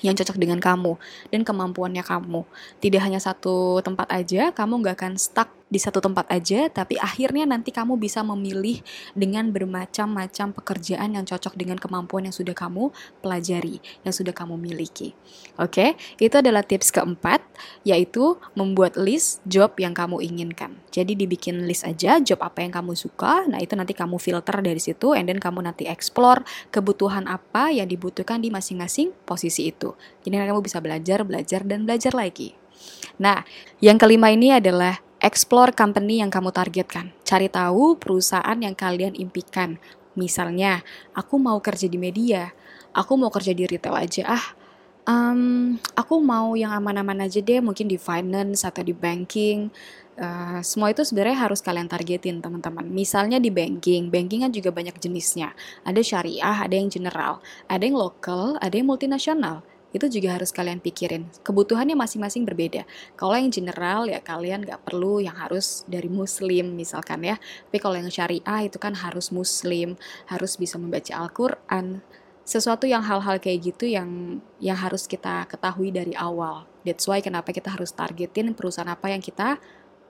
yang 0.00 0.16
cocok 0.16 0.40
dengan 0.40 0.56
kamu 0.56 0.96
dan 1.28 1.44
kemampuannya 1.44 2.00
kamu. 2.00 2.48
Tidak 2.80 3.00
hanya 3.04 3.20
satu 3.20 3.84
tempat 3.84 4.08
aja, 4.08 4.48
kamu 4.56 4.80
nggak 4.80 4.96
akan 4.96 5.12
stuck 5.20 5.61
di 5.72 5.80
satu 5.80 6.04
tempat 6.04 6.28
aja, 6.28 6.68
tapi 6.68 7.00
akhirnya 7.00 7.48
nanti 7.48 7.72
kamu 7.72 7.96
bisa 7.96 8.20
memilih 8.20 8.84
dengan 9.16 9.48
bermacam-macam 9.48 10.52
pekerjaan 10.52 11.16
yang 11.16 11.24
cocok 11.24 11.56
dengan 11.56 11.80
kemampuan 11.80 12.28
yang 12.28 12.36
sudah 12.36 12.52
kamu 12.52 12.92
pelajari, 13.24 13.80
yang 14.04 14.12
sudah 14.12 14.36
kamu 14.36 14.60
miliki. 14.60 15.16
Oke, 15.56 15.96
itu 16.20 16.36
adalah 16.36 16.60
tips 16.60 16.92
keempat, 16.92 17.40
yaitu 17.88 18.36
membuat 18.52 19.00
list 19.00 19.40
job 19.48 19.72
yang 19.80 19.96
kamu 19.96 20.20
inginkan. 20.20 20.76
Jadi 20.92 21.16
dibikin 21.16 21.64
list 21.64 21.88
aja 21.88 22.20
job 22.20 22.44
apa 22.44 22.60
yang 22.60 22.76
kamu 22.76 22.92
suka, 22.92 23.48
nah 23.48 23.56
itu 23.56 23.72
nanti 23.72 23.96
kamu 23.96 24.20
filter 24.20 24.60
dari 24.60 24.78
situ, 24.78 25.16
and 25.16 25.24
then 25.24 25.40
kamu 25.40 25.64
nanti 25.64 25.88
explore 25.88 26.44
kebutuhan 26.68 27.24
apa 27.24 27.72
yang 27.72 27.88
dibutuhkan 27.88 28.44
di 28.44 28.52
masing-masing 28.52 29.16
posisi 29.24 29.72
itu. 29.72 29.96
Jadi 30.20 30.36
kamu 30.36 30.60
bisa 30.60 30.84
belajar, 30.84 31.24
belajar, 31.24 31.64
dan 31.64 31.88
belajar 31.88 32.12
lagi. 32.12 32.52
Nah, 33.22 33.46
yang 33.78 34.00
kelima 34.00 34.34
ini 34.34 34.50
adalah 34.50 34.98
Explore 35.22 35.70
company 35.70 36.18
yang 36.18 36.34
kamu 36.34 36.50
targetkan. 36.50 37.14
Cari 37.22 37.46
tahu 37.46 37.94
perusahaan 37.94 38.58
yang 38.58 38.74
kalian 38.74 39.14
impikan. 39.14 39.78
Misalnya, 40.18 40.82
aku 41.14 41.38
mau 41.38 41.62
kerja 41.62 41.86
di 41.86 41.94
media, 41.94 42.50
aku 42.90 43.14
mau 43.14 43.30
kerja 43.30 43.54
di 43.54 43.62
retail 43.70 43.94
aja 43.94 44.34
ah. 44.34 44.46
Um, 45.06 45.78
aku 45.94 46.18
mau 46.18 46.58
yang 46.58 46.74
aman-aman 46.74 47.30
aja 47.30 47.38
deh, 47.38 47.62
mungkin 47.62 47.86
di 47.86 48.02
finance 48.02 48.66
atau 48.66 48.82
di 48.82 48.90
banking. 48.90 49.70
Uh, 50.18 50.58
semua 50.66 50.90
itu 50.90 51.06
sebenarnya 51.06 51.38
harus 51.38 51.62
kalian 51.62 51.86
targetin 51.86 52.42
teman-teman. 52.42 52.90
Misalnya 52.90 53.38
di 53.38 53.54
banking, 53.54 54.10
banking 54.10 54.42
kan 54.42 54.50
juga 54.50 54.74
banyak 54.74 54.98
jenisnya. 54.98 55.54
Ada 55.86 56.02
syariah, 56.02 56.66
ada 56.66 56.74
yang 56.74 56.90
general, 56.90 57.38
ada 57.70 57.82
yang 57.86 57.94
lokal, 57.94 58.58
ada 58.58 58.74
yang 58.74 58.90
multinasional 58.90 59.62
itu 59.92 60.08
juga 60.08 60.40
harus 60.40 60.50
kalian 60.50 60.80
pikirin. 60.80 61.28
Kebutuhannya 61.44 61.94
masing-masing 61.94 62.48
berbeda. 62.48 62.88
Kalau 63.14 63.36
yang 63.36 63.52
general 63.52 64.08
ya 64.08 64.24
kalian 64.24 64.64
nggak 64.64 64.88
perlu 64.88 65.20
yang 65.20 65.36
harus 65.36 65.84
dari 65.84 66.08
muslim 66.08 66.72
misalkan 66.74 67.20
ya. 67.22 67.36
Tapi 67.38 67.78
kalau 67.78 68.00
yang 68.00 68.08
syariah 68.08 68.66
itu 68.66 68.80
kan 68.80 68.96
harus 68.96 69.28
muslim, 69.30 70.00
harus 70.26 70.56
bisa 70.56 70.80
membaca 70.80 71.12
Al-Quran. 71.12 72.00
Sesuatu 72.42 72.90
yang 72.90 73.06
hal-hal 73.06 73.38
kayak 73.38 73.70
gitu 73.70 73.86
yang 73.86 74.42
yang 74.58 74.74
harus 74.74 75.06
kita 75.06 75.46
ketahui 75.46 75.94
dari 75.94 76.16
awal. 76.18 76.66
That's 76.82 77.06
why 77.06 77.22
kenapa 77.22 77.54
kita 77.54 77.70
harus 77.70 77.94
targetin 77.94 78.56
perusahaan 78.58 78.90
apa 78.90 79.14
yang 79.14 79.22
kita 79.22 79.62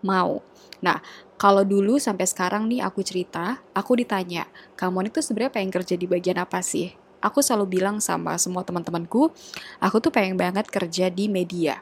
mau. 0.02 0.42
Nah, 0.82 0.98
kalau 1.38 1.62
dulu 1.62 1.98
sampai 1.98 2.26
sekarang 2.26 2.66
nih 2.66 2.82
aku 2.82 3.02
cerita, 3.06 3.62
aku 3.74 3.98
ditanya, 3.98 4.50
kamu 4.74 5.10
itu 5.10 5.22
sebenarnya 5.22 5.54
pengen 5.54 5.72
kerja 5.74 5.94
di 5.94 6.06
bagian 6.10 6.38
apa 6.42 6.58
sih? 6.64 7.01
Aku 7.22 7.38
selalu 7.40 7.78
bilang 7.78 8.02
sama 8.02 8.34
semua 8.36 8.66
teman-temanku, 8.66 9.30
aku 9.78 9.96
tuh 10.02 10.10
pengen 10.10 10.34
banget 10.34 10.66
kerja 10.66 11.08
di 11.08 11.30
media. 11.30 11.80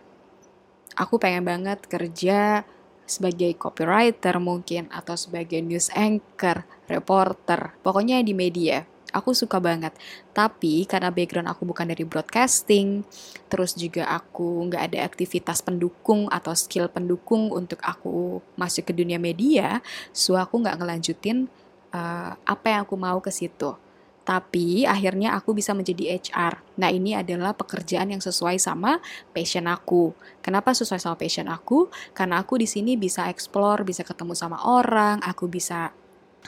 Aku 0.95 1.17
pengen 1.17 1.49
banget 1.49 1.81
kerja 1.89 2.63
sebagai 3.09 3.57
copywriter 3.59 4.39
mungkin 4.39 4.87
atau 4.93 5.19
sebagai 5.19 5.59
news 5.65 5.91
anchor, 5.97 6.63
reporter, 6.87 7.75
pokoknya 7.81 8.21
di 8.23 8.37
media. 8.37 8.87
Aku 9.11 9.35
suka 9.35 9.59
banget. 9.59 9.91
Tapi 10.31 10.87
karena 10.87 11.11
background 11.11 11.51
aku 11.51 11.67
bukan 11.67 11.91
dari 11.91 12.07
broadcasting, 12.07 13.03
terus 13.51 13.75
juga 13.75 14.07
aku 14.07 14.71
nggak 14.71 14.95
ada 14.95 15.03
aktivitas 15.03 15.67
pendukung 15.67 16.31
atau 16.31 16.55
skill 16.55 16.87
pendukung 16.87 17.51
untuk 17.51 17.83
aku 17.83 18.39
masuk 18.55 18.87
ke 18.87 18.93
dunia 18.95 19.19
media, 19.19 19.83
so 20.15 20.39
aku 20.39 20.63
nggak 20.63 20.79
ngelanjutin 20.79 21.51
uh, 21.91 22.39
apa 22.47 22.67
yang 22.71 22.81
aku 22.87 22.95
mau 22.95 23.19
ke 23.19 23.35
situ 23.35 23.75
tapi 24.21 24.85
akhirnya 24.85 25.35
aku 25.35 25.57
bisa 25.57 25.73
menjadi 25.73 26.21
HR. 26.21 26.79
Nah, 26.79 26.93
ini 26.93 27.17
adalah 27.17 27.57
pekerjaan 27.57 28.12
yang 28.12 28.23
sesuai 28.23 28.61
sama 28.61 29.00
passion 29.33 29.67
aku. 29.67 30.12
Kenapa 30.45 30.77
sesuai 30.77 31.00
sama 31.00 31.17
passion 31.17 31.49
aku? 31.49 31.89
Karena 32.12 32.41
aku 32.45 32.61
di 32.61 32.69
sini 32.69 32.95
bisa 33.00 33.27
explore, 33.33 33.83
bisa 33.83 34.05
ketemu 34.05 34.37
sama 34.37 34.61
orang, 34.62 35.19
aku 35.25 35.49
bisa 35.49 35.91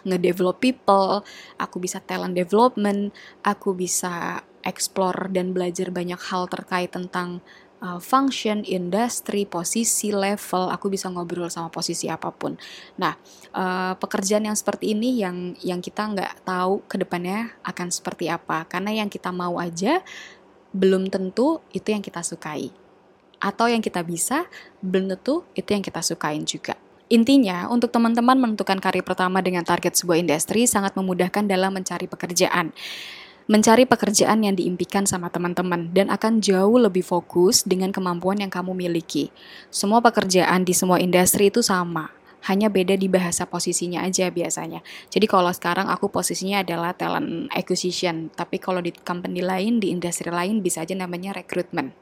ngedevelop 0.04 0.60
people, 0.60 1.20
aku 1.60 1.76
bisa 1.80 2.00
talent 2.00 2.36
development, 2.36 3.12
aku 3.44 3.76
bisa 3.76 4.40
explore 4.62 5.28
dan 5.34 5.50
belajar 5.50 5.90
banyak 5.90 6.18
hal 6.30 6.46
terkait 6.46 6.94
tentang 6.94 7.42
uh, 7.82 7.98
function, 7.98 8.62
industri, 8.62 9.44
posisi, 9.44 10.14
level, 10.14 10.70
aku 10.70 10.88
bisa 10.88 11.10
ngobrol 11.10 11.50
sama 11.50 11.68
posisi 11.68 12.06
apa 12.06 12.30
pun. 12.30 12.54
Nah, 12.96 13.18
uh, 13.52 13.98
pekerjaan 13.98 14.46
yang 14.46 14.56
seperti 14.56 14.94
ini 14.94 15.18
yang 15.18 15.58
yang 15.60 15.82
kita 15.82 16.06
nggak 16.06 16.46
tahu 16.46 16.86
ke 16.86 16.96
depannya 17.02 17.52
akan 17.66 17.90
seperti 17.90 18.30
apa, 18.30 18.64
karena 18.70 18.94
yang 19.02 19.10
kita 19.10 19.34
mau 19.34 19.58
aja 19.58 20.00
belum 20.72 21.10
tentu 21.10 21.60
itu 21.74 21.92
yang 21.92 22.00
kita 22.00 22.22
sukai, 22.24 22.72
atau 23.42 23.66
yang 23.68 23.82
kita 23.82 24.00
bisa 24.06 24.46
belum 24.80 25.10
tentu 25.12 25.44
itu 25.52 25.68
yang 25.74 25.84
kita 25.84 26.00
sukain 26.00 26.46
juga. 26.46 26.78
Intinya, 27.12 27.68
untuk 27.68 27.92
teman-teman 27.92 28.40
menentukan 28.40 28.80
karir 28.80 29.04
pertama 29.04 29.44
dengan 29.44 29.60
target 29.68 30.00
sebuah 30.00 30.16
industri 30.16 30.64
sangat 30.64 30.96
memudahkan 30.96 31.44
dalam 31.44 31.76
mencari 31.76 32.08
pekerjaan 32.08 32.72
mencari 33.50 33.88
pekerjaan 33.88 34.46
yang 34.46 34.54
diimpikan 34.54 35.06
sama 35.08 35.30
teman-teman 35.32 35.90
dan 35.90 36.10
akan 36.10 36.38
jauh 36.38 36.78
lebih 36.78 37.02
fokus 37.02 37.66
dengan 37.66 37.90
kemampuan 37.90 38.38
yang 38.38 38.52
kamu 38.52 38.74
miliki. 38.74 39.34
Semua 39.72 39.98
pekerjaan 39.98 40.62
di 40.62 40.74
semua 40.74 41.02
industri 41.02 41.50
itu 41.50 41.62
sama, 41.62 42.10
hanya 42.46 42.66
beda 42.66 42.98
di 42.98 43.06
bahasa 43.06 43.46
posisinya 43.46 44.02
aja 44.02 44.26
biasanya. 44.30 44.82
Jadi 45.10 45.26
kalau 45.30 45.50
sekarang 45.54 45.86
aku 45.90 46.10
posisinya 46.10 46.62
adalah 46.62 46.94
talent 46.94 47.50
acquisition, 47.54 48.30
tapi 48.34 48.58
kalau 48.58 48.82
di 48.82 48.90
company 48.94 49.42
lain, 49.42 49.78
di 49.78 49.94
industri 49.94 50.30
lain 50.30 50.58
bisa 50.62 50.82
aja 50.82 50.94
namanya 50.94 51.34
recruitment 51.34 51.94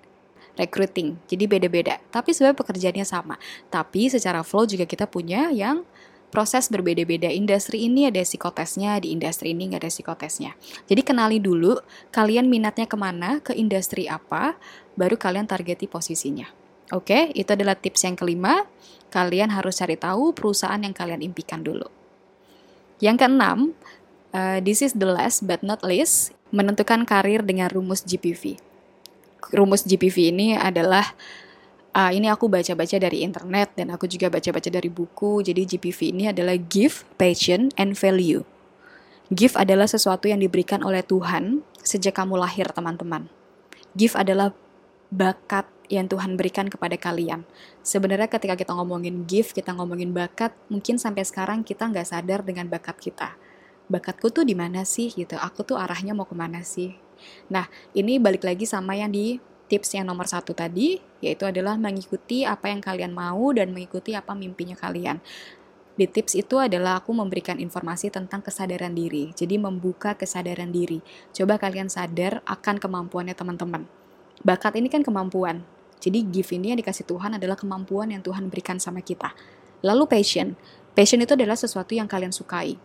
recruiting. 0.59 1.17
Jadi 1.25 1.49
beda-beda. 1.49 1.97
Tapi 2.13 2.37
sebenarnya 2.37 2.59
pekerjaannya 2.59 3.07
sama. 3.07 3.41
Tapi 3.73 4.13
secara 4.13 4.45
flow 4.45 4.69
juga 4.69 4.85
kita 4.85 5.09
punya 5.09 5.49
yang 5.49 5.87
proses 6.31 6.71
berbeda-beda. 6.71 7.29
Industri 7.29 7.85
ini 7.91 8.07
ada 8.07 8.23
psikotesnya, 8.23 9.03
di 9.03 9.13
industri 9.13 9.53
ini 9.53 9.71
nggak 9.71 9.83
ada 9.85 9.91
psikotesnya. 9.91 10.55
Jadi 10.87 11.03
kenali 11.03 11.43
dulu 11.43 11.77
kalian 12.15 12.47
minatnya 12.47 12.87
ke 12.87 12.97
mana, 12.97 13.43
ke 13.43 13.53
industri 13.53 14.07
apa, 14.07 14.57
baru 14.95 15.19
kalian 15.19 15.51
targeti 15.51 15.91
posisinya. 15.91 16.47
Oke, 16.91 17.31
itu 17.35 17.51
adalah 17.51 17.79
tips 17.79 18.07
yang 18.07 18.19
kelima. 18.19 18.67
Kalian 19.11 19.51
harus 19.51 19.79
cari 19.79 19.99
tahu 19.99 20.35
perusahaan 20.35 20.79
yang 20.79 20.95
kalian 20.95 21.23
impikan 21.23 21.63
dulu. 21.63 21.87
Yang 23.03 23.27
keenam, 23.27 23.75
uh, 24.35 24.59
this 24.63 24.83
is 24.83 24.95
the 24.95 25.07
last 25.07 25.47
but 25.47 25.63
not 25.67 25.83
least, 25.83 26.35
menentukan 26.51 27.07
karir 27.07 27.43
dengan 27.43 27.71
rumus 27.71 28.03
GPV. 28.03 28.59
Rumus 29.51 29.83
GPV 29.83 30.31
ini 30.31 30.55
adalah 30.55 31.15
uh, 31.95 32.11
ini 32.11 32.31
aku 32.31 32.47
baca-baca 32.47 32.97
dari 32.99 33.23
internet 33.23 33.75
dan 33.75 33.91
aku 33.95 34.07
juga 34.07 34.31
baca-baca 34.31 34.71
dari 34.71 34.91
buku. 34.91 35.43
Jadi 35.43 35.77
GPV 35.77 36.15
ini 36.15 36.25
adalah 36.31 36.55
give, 36.59 37.07
passion, 37.19 37.71
and 37.75 37.99
value. 37.99 38.47
Give 39.31 39.55
adalah 39.55 39.87
sesuatu 39.87 40.27
yang 40.27 40.43
diberikan 40.43 40.83
oleh 40.83 41.07
Tuhan 41.07 41.63
sejak 41.81 42.19
kamu 42.19 42.39
lahir, 42.39 42.67
teman-teman. 42.75 43.31
Give 43.95 44.15
adalah 44.19 44.51
bakat 45.11 45.67
yang 45.91 46.07
Tuhan 46.07 46.39
berikan 46.39 46.71
kepada 46.71 46.95
kalian. 46.95 47.43
Sebenarnya 47.83 48.31
ketika 48.31 48.55
kita 48.55 48.73
ngomongin 48.75 49.27
gift, 49.27 49.55
kita 49.55 49.75
ngomongin 49.75 50.15
bakat, 50.15 50.55
mungkin 50.71 50.99
sampai 50.99 51.27
sekarang 51.27 51.67
kita 51.67 51.91
nggak 51.91 52.07
sadar 52.07 52.47
dengan 52.47 52.71
bakat 52.71 52.99
kita. 52.99 53.35
Bakatku 53.91 54.31
tuh 54.31 54.47
di 54.47 54.55
mana 54.55 54.87
sih 54.87 55.11
gitu? 55.11 55.35
Aku 55.35 55.67
tuh 55.67 55.75
arahnya 55.75 56.15
mau 56.15 56.27
ke 56.27 56.35
mana 56.39 56.63
sih? 56.63 56.95
Nah, 57.51 57.67
ini 57.91 58.23
balik 58.23 58.47
lagi 58.47 58.65
sama 58.65 58.95
yang 58.95 59.11
di 59.11 59.43
tips 59.71 59.95
yang 59.95 60.11
nomor 60.11 60.27
satu 60.27 60.51
tadi, 60.51 60.99
yaitu 61.23 61.47
adalah 61.47 61.79
mengikuti 61.79 62.43
apa 62.43 62.67
yang 62.67 62.83
kalian 62.83 63.15
mau 63.15 63.55
dan 63.55 63.71
mengikuti 63.71 64.19
apa 64.19 64.35
mimpinya 64.35 64.75
kalian. 64.75 65.23
Di 65.95 66.11
tips 66.11 66.35
itu 66.35 66.59
adalah 66.59 66.99
aku 66.99 67.15
memberikan 67.15 67.63
informasi 67.63 68.11
tentang 68.11 68.43
kesadaran 68.43 68.91
diri, 68.91 69.31
jadi 69.37 69.61
membuka 69.63 70.19
kesadaran 70.19 70.75
diri. 70.75 70.99
Coba 71.31 71.63
kalian 71.63 71.87
sadar 71.87 72.43
akan 72.49 72.83
kemampuannya 72.83 73.39
teman-teman. 73.39 73.87
Bakat 74.43 74.75
ini 74.81 74.91
kan 74.91 75.07
kemampuan, 75.07 75.63
jadi 76.01 76.25
gift 76.25 76.57
ini 76.57 76.73
yang 76.73 76.81
dikasih 76.81 77.05
Tuhan 77.05 77.37
adalah 77.37 77.55
kemampuan 77.55 78.11
yang 78.11 78.25
Tuhan 78.25 78.49
berikan 78.49 78.81
sama 78.81 79.05
kita. 79.05 79.37
Lalu 79.85 80.09
passion, 80.09 80.57
passion 80.97 81.21
itu 81.21 81.37
adalah 81.37 81.55
sesuatu 81.55 81.93
yang 81.93 82.09
kalian 82.09 82.33
sukai. 82.33 82.81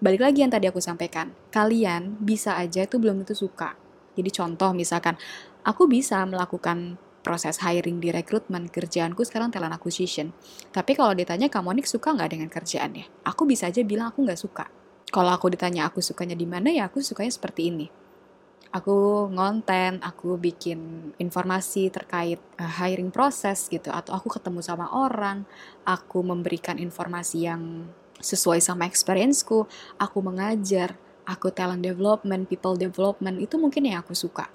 Balik 0.00 0.24
lagi 0.24 0.40
yang 0.40 0.52
tadi 0.52 0.64
aku 0.64 0.80
sampaikan, 0.80 1.36
kalian 1.52 2.16
bisa 2.24 2.56
aja 2.56 2.88
itu 2.88 2.96
belum 2.96 3.22
tentu 3.22 3.36
suka. 3.36 3.76
Jadi 4.16 4.30
contoh 4.32 4.72
misalkan, 4.72 5.20
aku 5.64 5.88
bisa 5.88 6.20
melakukan 6.28 7.00
proses 7.24 7.56
hiring 7.64 8.04
di 8.04 8.12
rekrutmen 8.12 8.68
kerjaanku 8.68 9.24
sekarang 9.24 9.48
talent 9.48 9.72
acquisition. 9.72 10.36
Tapi 10.68 10.92
kalau 10.92 11.16
ditanya 11.16 11.48
kamu 11.48 11.80
nih 11.80 11.88
suka 11.88 12.12
nggak 12.12 12.30
dengan 12.36 12.48
kerjaannya? 12.52 13.24
Aku 13.24 13.48
bisa 13.48 13.72
aja 13.72 13.80
bilang 13.80 14.12
aku 14.12 14.28
nggak 14.28 14.36
suka. 14.36 14.68
Kalau 15.08 15.32
aku 15.32 15.48
ditanya 15.48 15.88
aku 15.88 16.04
sukanya 16.04 16.36
di 16.36 16.44
mana 16.44 16.68
ya 16.68 16.92
aku 16.92 17.00
sukanya 17.00 17.32
seperti 17.32 17.72
ini. 17.72 17.86
aku 18.74 19.30
ngonten, 19.30 20.02
aku 20.02 20.34
bikin 20.34 21.14
informasi 21.22 21.94
terkait 21.94 22.42
uh, 22.58 22.66
hiring 22.82 23.14
proses 23.14 23.70
gitu, 23.70 23.94
atau 23.94 24.18
aku 24.18 24.26
ketemu 24.34 24.58
sama 24.66 24.90
orang, 24.90 25.46
aku 25.86 26.26
memberikan 26.26 26.82
informasi 26.82 27.46
yang 27.46 27.86
sesuai 28.18 28.58
sama 28.58 28.90
experienceku, 28.90 29.70
aku 29.94 30.18
mengajar, 30.18 30.98
aku 31.22 31.54
talent 31.54 31.86
development, 31.86 32.50
people 32.50 32.74
development, 32.74 33.38
itu 33.38 33.54
mungkin 33.62 33.86
yang 33.86 34.02
aku 34.02 34.10
suka. 34.10 34.50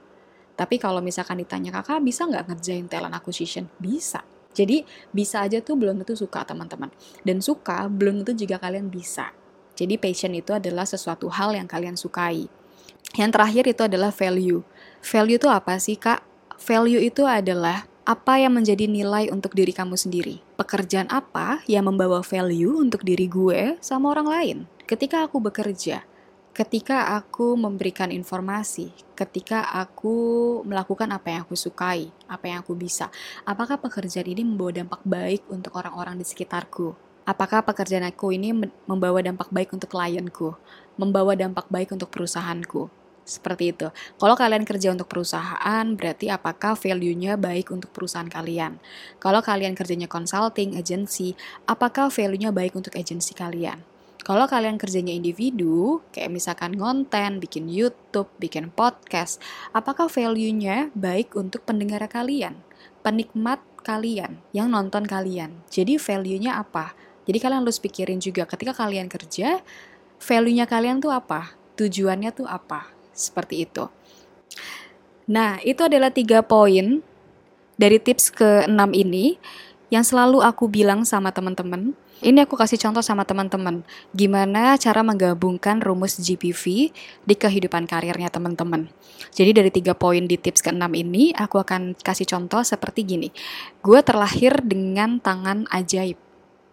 Tapi 0.59 0.75
kalau 0.75 0.99
misalkan 0.99 1.39
ditanya 1.39 1.79
kakak 1.79 2.03
bisa 2.03 2.27
nggak 2.27 2.51
ngerjain 2.51 2.91
talent 2.91 3.15
acquisition? 3.15 3.71
Bisa. 3.79 4.19
Jadi 4.51 4.83
bisa 5.15 5.39
aja 5.47 5.63
tuh 5.63 5.79
belum 5.79 6.03
tentu 6.03 6.19
suka 6.19 6.43
teman-teman. 6.43 6.91
Dan 7.23 7.39
suka 7.39 7.87
belum 7.87 8.27
tentu 8.27 8.43
juga 8.43 8.59
kalian 8.59 8.91
bisa. 8.91 9.31
Jadi 9.79 9.95
passion 9.95 10.35
itu 10.35 10.51
adalah 10.51 10.83
sesuatu 10.83 11.31
hal 11.31 11.55
yang 11.55 11.63
kalian 11.63 11.95
sukai. 11.95 12.51
Yang 13.15 13.31
terakhir 13.31 13.63
itu 13.71 13.81
adalah 13.87 14.11
value. 14.11 14.59
Value 14.99 15.39
itu 15.39 15.47
apa 15.47 15.79
sih 15.79 15.95
kak? 15.95 16.19
Value 16.59 16.99
itu 16.99 17.23
adalah 17.23 17.87
apa 18.03 18.41
yang 18.41 18.59
menjadi 18.59 18.89
nilai 18.89 19.31
untuk 19.31 19.55
diri 19.55 19.71
kamu 19.71 19.95
sendiri. 19.95 20.43
Pekerjaan 20.59 21.07
apa 21.07 21.63
yang 21.71 21.87
membawa 21.87 22.19
value 22.19 22.75
untuk 22.75 23.07
diri 23.07 23.31
gue 23.31 23.79
sama 23.79 24.11
orang 24.11 24.27
lain. 24.27 24.57
Ketika 24.89 25.23
aku 25.23 25.39
bekerja, 25.39 26.03
ketika 26.53 27.15
aku 27.15 27.56
memberikan 27.56 28.10
informasi, 28.12 28.91
ketika 29.15 29.70
aku 29.70 30.15
melakukan 30.65 31.08
apa 31.13 31.27
yang 31.32 31.41
aku 31.48 31.56
sukai, 31.56 32.12
apa 32.27 32.46
yang 32.50 32.60
aku 32.65 32.75
bisa, 32.75 33.08
apakah 33.48 33.79
pekerjaan 33.79 34.27
ini 34.27 34.44
membawa 34.44 34.74
dampak 34.75 35.01
baik 35.06 35.41
untuk 35.48 35.77
orang-orang 35.77 36.20
di 36.20 36.25
sekitarku? 36.25 36.94
Apakah 37.29 37.62
pekerjaan 37.62 38.10
aku 38.10 38.34
ini 38.34 38.50
membawa 38.89 39.22
dampak 39.22 39.53
baik 39.53 39.70
untuk 39.70 39.94
klienku, 39.94 40.58
membawa 40.98 41.38
dampak 41.38 41.70
baik 41.70 41.94
untuk 41.94 42.10
perusahaanku? 42.10 42.89
Seperti 43.29 43.70
itu. 43.70 43.94
Kalau 44.18 44.34
kalian 44.34 44.65
kerja 44.65 44.89
untuk 44.89 45.06
perusahaan, 45.06 45.86
berarti 45.94 46.34
apakah 46.34 46.74
value-nya 46.74 47.38
baik 47.38 47.70
untuk 47.70 47.94
perusahaan 47.94 48.25
kalian? 48.25 48.82
Kalau 49.22 49.46
kalian 49.46 49.77
kerjanya 49.77 50.10
consulting, 50.10 50.74
agency, 50.74 51.38
apakah 51.70 52.10
value-nya 52.10 52.50
baik 52.50 52.74
untuk 52.74 52.98
agensi 52.98 53.38
kalian? 53.38 53.86
Kalau 54.19 54.45
kalian 54.51 54.75
kerjanya 54.75 55.15
individu, 55.15 56.03
kayak 56.11 56.29
misalkan 56.29 56.75
konten, 56.75 57.39
bikin 57.39 57.71
YouTube, 57.71 58.27
bikin 58.35 58.67
podcast, 58.69 59.39
apakah 59.71 60.11
value-nya 60.11 60.91
baik 60.91 61.39
untuk 61.39 61.63
pendengar 61.63 62.03
kalian, 62.11 62.59
penikmat 62.99 63.63
kalian, 63.81 64.43
yang 64.51 64.75
nonton 64.75 65.07
kalian? 65.07 65.63
Jadi 65.71 65.95
value-nya 65.95 66.59
apa? 66.59 66.93
Jadi 67.23 67.38
kalian 67.39 67.63
harus 67.63 67.79
pikirin 67.79 68.19
juga 68.19 68.43
ketika 68.43 68.75
kalian 68.75 69.07
kerja, 69.07 69.63
value-nya 70.19 70.67
kalian 70.67 70.99
tuh 70.99 71.15
apa? 71.15 71.55
Tujuannya 71.79 72.35
tuh 72.35 72.45
apa? 72.45 72.91
Seperti 73.15 73.63
itu. 73.63 73.88
Nah, 75.29 75.63
itu 75.63 75.85
adalah 75.85 76.11
tiga 76.11 76.43
poin 76.43 77.05
dari 77.79 77.97
tips 78.01 78.35
ke-6 78.35 78.81
ini 78.91 79.39
yang 79.88 80.03
selalu 80.03 80.43
aku 80.43 80.67
bilang 80.67 81.07
sama 81.07 81.31
teman-teman 81.31 81.95
ini 82.19 82.43
aku 82.43 82.59
kasih 82.59 82.75
contoh 82.75 82.99
sama 82.99 83.23
teman-teman, 83.23 83.79
gimana 84.11 84.75
cara 84.75 84.99
menggabungkan 85.07 85.79
rumus 85.79 86.19
GPV 86.19 86.91
di 87.23 87.35
kehidupan 87.39 87.88
karirnya 87.88 88.27
teman-teman. 88.27 88.91
Jadi 89.31 89.55
dari 89.55 89.71
tiga 89.71 89.95
poin 89.95 90.27
di 90.27 90.35
tips 90.35 90.59
ke-6 90.67 90.83
ini, 90.99 91.31
aku 91.31 91.63
akan 91.63 91.95
kasih 91.95 92.27
contoh 92.27 92.59
seperti 92.59 93.07
gini. 93.07 93.31
Gue 93.79 94.03
terlahir 94.03 94.59
dengan 94.59 95.23
tangan 95.23 95.63
ajaib, 95.71 96.19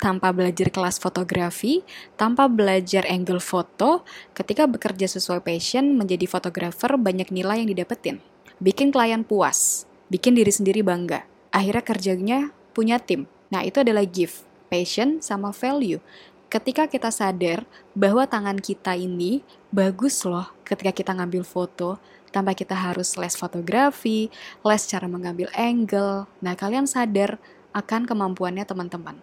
tanpa 0.03 0.35
belajar 0.35 0.67
kelas 0.67 0.99
fotografi, 0.99 1.87
tanpa 2.19 2.51
belajar 2.51 3.07
angle 3.07 3.39
foto, 3.39 4.03
ketika 4.35 4.67
bekerja 4.67 5.07
sesuai 5.07 5.47
passion, 5.47 5.95
menjadi 5.95 6.27
fotografer 6.27 6.99
banyak 6.99 7.31
nilai 7.31 7.63
yang 7.63 7.71
didapetin. 7.71 8.19
Bikin 8.59 8.91
klien 8.91 9.23
puas, 9.23 9.87
bikin 10.11 10.35
diri 10.35 10.51
sendiri 10.51 10.83
bangga. 10.83 11.23
Akhirnya 11.55 11.87
kerjanya 11.87 12.39
punya 12.75 12.99
tim. 12.99 13.31
Nah, 13.55 13.63
itu 13.63 13.79
adalah 13.79 14.03
gift 14.03 14.43
passion 14.69 15.23
sama 15.23 15.51
value. 15.51 16.03
Ketika 16.47 16.87
kita 16.87 17.11
sadar 17.11 17.67
bahwa 17.91 18.23
tangan 18.25 18.63
kita 18.63 18.95
ini 18.95 19.43
bagus 19.75 20.23
loh 20.23 20.47
ketika 20.63 20.95
kita 20.95 21.11
ngambil 21.11 21.43
foto, 21.43 21.99
tanpa 22.31 22.53
kita 22.53 22.77
harus 22.77 23.17
les 23.17 23.35
fotografi, 23.35 24.29
les 24.63 24.83
cara 24.87 25.09
mengambil 25.09 25.49
angle. 25.57 26.29
Nah, 26.45 26.55
kalian 26.55 26.85
sadar 26.85 27.41
akan 27.73 28.05
kemampuannya 28.05 28.69
teman-teman. 28.69 29.19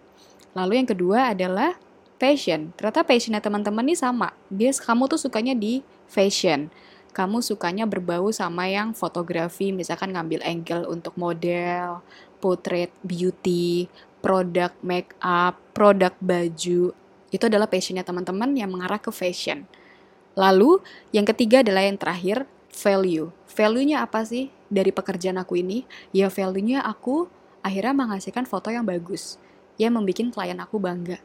Lalu 0.54 0.82
yang 0.82 0.88
kedua 0.90 1.30
adalah 1.30 1.78
fashion. 2.18 2.74
Ternyata 2.74 3.02
passionnya 3.02 3.42
teman-teman 3.42 3.86
ini 3.86 3.96
sama. 3.98 4.34
Dia 4.50 4.70
kamu 4.74 5.10
tuh 5.10 5.18
sukanya 5.18 5.54
di 5.54 5.82
fashion. 6.06 6.70
Kamu 7.14 7.46
sukanya 7.46 7.86
berbau 7.86 8.34
sama 8.34 8.66
yang 8.66 8.90
fotografi, 8.90 9.70
misalkan 9.70 10.10
ngambil 10.10 10.42
angle 10.42 10.90
untuk 10.90 11.14
model, 11.14 12.02
portrait, 12.42 12.90
beauty, 13.06 13.86
produk 14.24 14.72
make 14.80 15.12
up, 15.20 15.60
produk 15.76 16.16
baju, 16.24 16.96
itu 17.28 17.44
adalah 17.44 17.68
passionnya 17.68 18.00
teman-teman 18.00 18.56
yang 18.56 18.72
mengarah 18.72 18.96
ke 18.96 19.12
fashion. 19.12 19.68
Lalu, 20.32 20.80
yang 21.12 21.28
ketiga 21.28 21.60
adalah 21.60 21.84
yang 21.84 22.00
terakhir, 22.00 22.48
value. 22.72 23.28
Value-nya 23.52 24.00
apa 24.00 24.24
sih 24.24 24.48
dari 24.72 24.96
pekerjaan 24.96 25.36
aku 25.36 25.60
ini? 25.60 25.84
Ya 26.16 26.32
value-nya 26.32 26.80
aku 26.88 27.28
akhirnya 27.60 27.92
menghasilkan 27.92 28.48
foto 28.48 28.72
yang 28.72 28.88
bagus, 28.88 29.36
yang 29.76 29.92
membuat 29.92 30.32
klien 30.32 30.56
aku 30.56 30.80
bangga. 30.80 31.20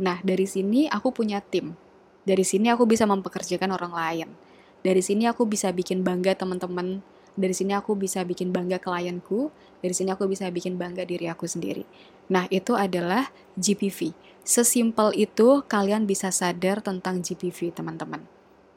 Nah, 0.00 0.16
dari 0.24 0.48
sini 0.48 0.88
aku 0.88 1.12
punya 1.12 1.44
tim. 1.44 1.76
Dari 2.24 2.42
sini 2.42 2.72
aku 2.72 2.88
bisa 2.88 3.04
mempekerjakan 3.04 3.76
orang 3.76 3.92
lain. 3.92 4.28
Dari 4.80 5.04
sini 5.04 5.28
aku 5.28 5.44
bisa 5.44 5.68
bikin 5.76 6.00
bangga 6.00 6.32
teman-teman 6.32 7.04
dari 7.38 7.54
sini 7.54 7.76
aku 7.76 7.94
bisa 7.94 8.22
bikin 8.26 8.50
bangga 8.50 8.78
klienku, 8.82 9.50
dari 9.80 9.94
sini 9.96 10.12
aku 10.12 10.26
bisa 10.30 10.46
bikin 10.48 10.76
bangga 10.76 11.06
diri 11.06 11.26
aku 11.26 11.46
sendiri. 11.46 11.84
Nah, 12.30 12.46
itu 12.52 12.78
adalah 12.78 13.30
GPV. 13.58 14.14
Sesimpel 14.46 15.14
itu 15.18 15.62
kalian 15.66 16.06
bisa 16.06 16.30
sadar 16.30 16.80
tentang 16.80 17.20
GPV, 17.20 17.74
teman-teman. 17.74 18.22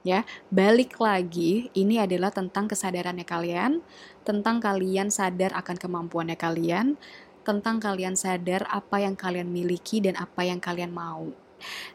Ya, 0.03 0.27
balik 0.51 0.99
lagi, 0.99 1.71
ini 1.71 1.95
adalah 1.95 2.27
tentang 2.27 2.67
kesadarannya 2.67 3.23
kalian, 3.23 3.79
tentang 4.27 4.59
kalian 4.59 5.07
sadar 5.07 5.55
akan 5.55 5.79
kemampuannya 5.79 6.35
kalian, 6.35 6.99
tentang 7.47 7.79
kalian 7.79 8.19
sadar 8.19 8.67
apa 8.67 8.99
yang 8.99 9.15
kalian 9.15 9.47
miliki 9.47 10.03
dan 10.03 10.19
apa 10.19 10.43
yang 10.43 10.59
kalian 10.59 10.91
mau. 10.91 11.31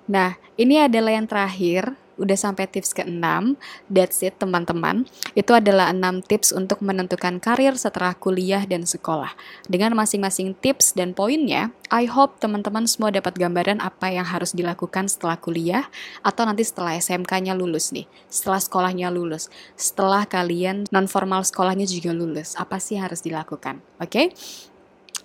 Nah, 0.09 0.41
ini 0.57 0.81
adalah 0.81 1.13
yang 1.13 1.29
terakhir 1.29 1.93
udah 2.19 2.37
sampai 2.37 2.67
tips 2.67 2.93
ke-6. 2.93 3.57
That's 3.89 4.21
it 4.27 4.37
teman-teman. 4.37 5.07
Itu 5.33 5.55
adalah 5.55 5.95
6 5.95 6.27
tips 6.27 6.51
untuk 6.53 6.83
menentukan 6.85 7.39
karir 7.39 7.79
setelah 7.79 8.13
kuliah 8.19 8.67
dan 8.67 8.85
sekolah. 8.85 9.33
Dengan 9.71 9.95
masing-masing 9.95 10.59
tips 10.59 10.99
dan 10.99 11.15
poinnya, 11.15 11.71
I 11.89 12.11
hope 12.11 12.43
teman-teman 12.43 12.85
semua 12.85 13.15
dapat 13.15 13.39
gambaran 13.39 13.81
apa 13.81 14.11
yang 14.13 14.27
harus 14.27 14.53
dilakukan 14.53 15.09
setelah 15.09 15.39
kuliah 15.39 15.87
atau 16.21 16.45
nanti 16.45 16.67
setelah 16.67 16.99
SMK-nya 16.99 17.55
lulus 17.55 17.95
nih. 17.95 18.05
Setelah 18.29 18.61
sekolahnya 18.61 19.09
lulus. 19.09 19.49
Setelah 19.79 20.27
kalian 20.27 20.91
non-formal 20.91 21.47
sekolahnya 21.47 21.87
juga 21.89 22.13
lulus. 22.13 22.59
Apa 22.59 22.83
sih 22.83 22.99
yang 22.99 23.09
harus 23.09 23.23
dilakukan? 23.23 23.81
Oke? 24.03 24.11
Okay? 24.11 24.27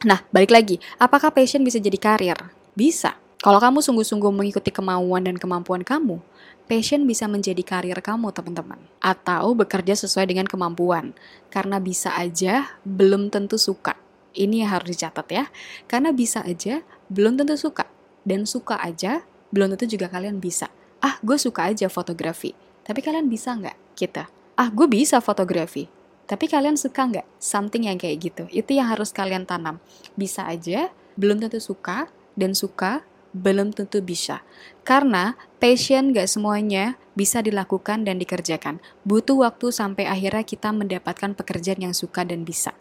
Nah, 0.03 0.19
balik 0.35 0.51
lagi. 0.51 0.75
Apakah 0.99 1.31
passion 1.31 1.63
bisa 1.63 1.79
jadi 1.79 1.95
karir? 1.95 2.37
Bisa. 2.75 3.22
Kalau 3.43 3.59
kamu 3.59 3.83
sungguh-sungguh 3.83 4.31
mengikuti 4.31 4.71
kemauan 4.71 5.27
dan 5.27 5.35
kemampuan 5.35 5.83
kamu, 5.83 6.23
passion 6.71 7.03
bisa 7.03 7.27
menjadi 7.27 7.59
karir 7.59 7.99
kamu, 7.99 8.31
teman-teman. 8.31 8.79
Atau 9.03 9.51
bekerja 9.51 9.99
sesuai 9.99 10.31
dengan 10.31 10.47
kemampuan. 10.47 11.11
Karena 11.51 11.83
bisa 11.83 12.15
aja 12.15 12.79
belum 12.87 13.35
tentu 13.35 13.59
suka. 13.59 13.99
Ini 14.31 14.63
yang 14.63 14.79
harus 14.79 14.95
dicatat 14.95 15.27
ya. 15.27 15.51
Karena 15.91 16.15
bisa 16.15 16.39
aja 16.47 16.87
belum 17.11 17.35
tentu 17.35 17.59
suka. 17.59 17.83
Dan 18.23 18.47
suka 18.47 18.79
aja 18.79 19.27
belum 19.51 19.75
tentu 19.75 19.91
juga 19.91 20.07
kalian 20.07 20.39
bisa. 20.39 20.71
Ah, 21.03 21.19
gue 21.19 21.35
suka 21.35 21.67
aja 21.67 21.91
fotografi. 21.91 22.55
Tapi 22.87 23.03
kalian 23.03 23.27
bisa 23.27 23.51
nggak? 23.59 23.75
Kita. 23.99 24.31
Ah, 24.55 24.71
gue 24.71 24.87
bisa 24.87 25.19
fotografi. 25.19 25.91
Tapi 26.31 26.47
kalian 26.47 26.79
suka 26.79 27.11
nggak? 27.11 27.27
Something 27.43 27.91
yang 27.91 27.99
kayak 27.99 28.23
gitu. 28.23 28.47
Itu 28.55 28.71
yang 28.71 28.87
harus 28.87 29.11
kalian 29.11 29.43
tanam. 29.43 29.83
Bisa 30.15 30.47
aja, 30.47 30.95
belum 31.19 31.43
tentu 31.43 31.59
suka, 31.59 32.07
dan 32.39 32.55
suka, 32.57 33.03
belum 33.33 33.73
tentu 33.73 33.99
bisa. 33.99 34.45
Karena 34.85 35.35
passion 35.57 36.13
gak 36.13 36.29
semuanya 36.29 36.95
bisa 37.17 37.41
dilakukan 37.41 38.05
dan 38.05 38.17
dikerjakan. 38.17 38.81
Butuh 39.05 39.45
waktu 39.45 39.69
sampai 39.73 40.09
akhirnya 40.09 40.45
kita 40.45 40.69
mendapatkan 40.73 41.33
pekerjaan 41.37 41.81
yang 41.81 41.95
suka 41.97 42.25
dan 42.25 42.45
bisa. 42.45 42.73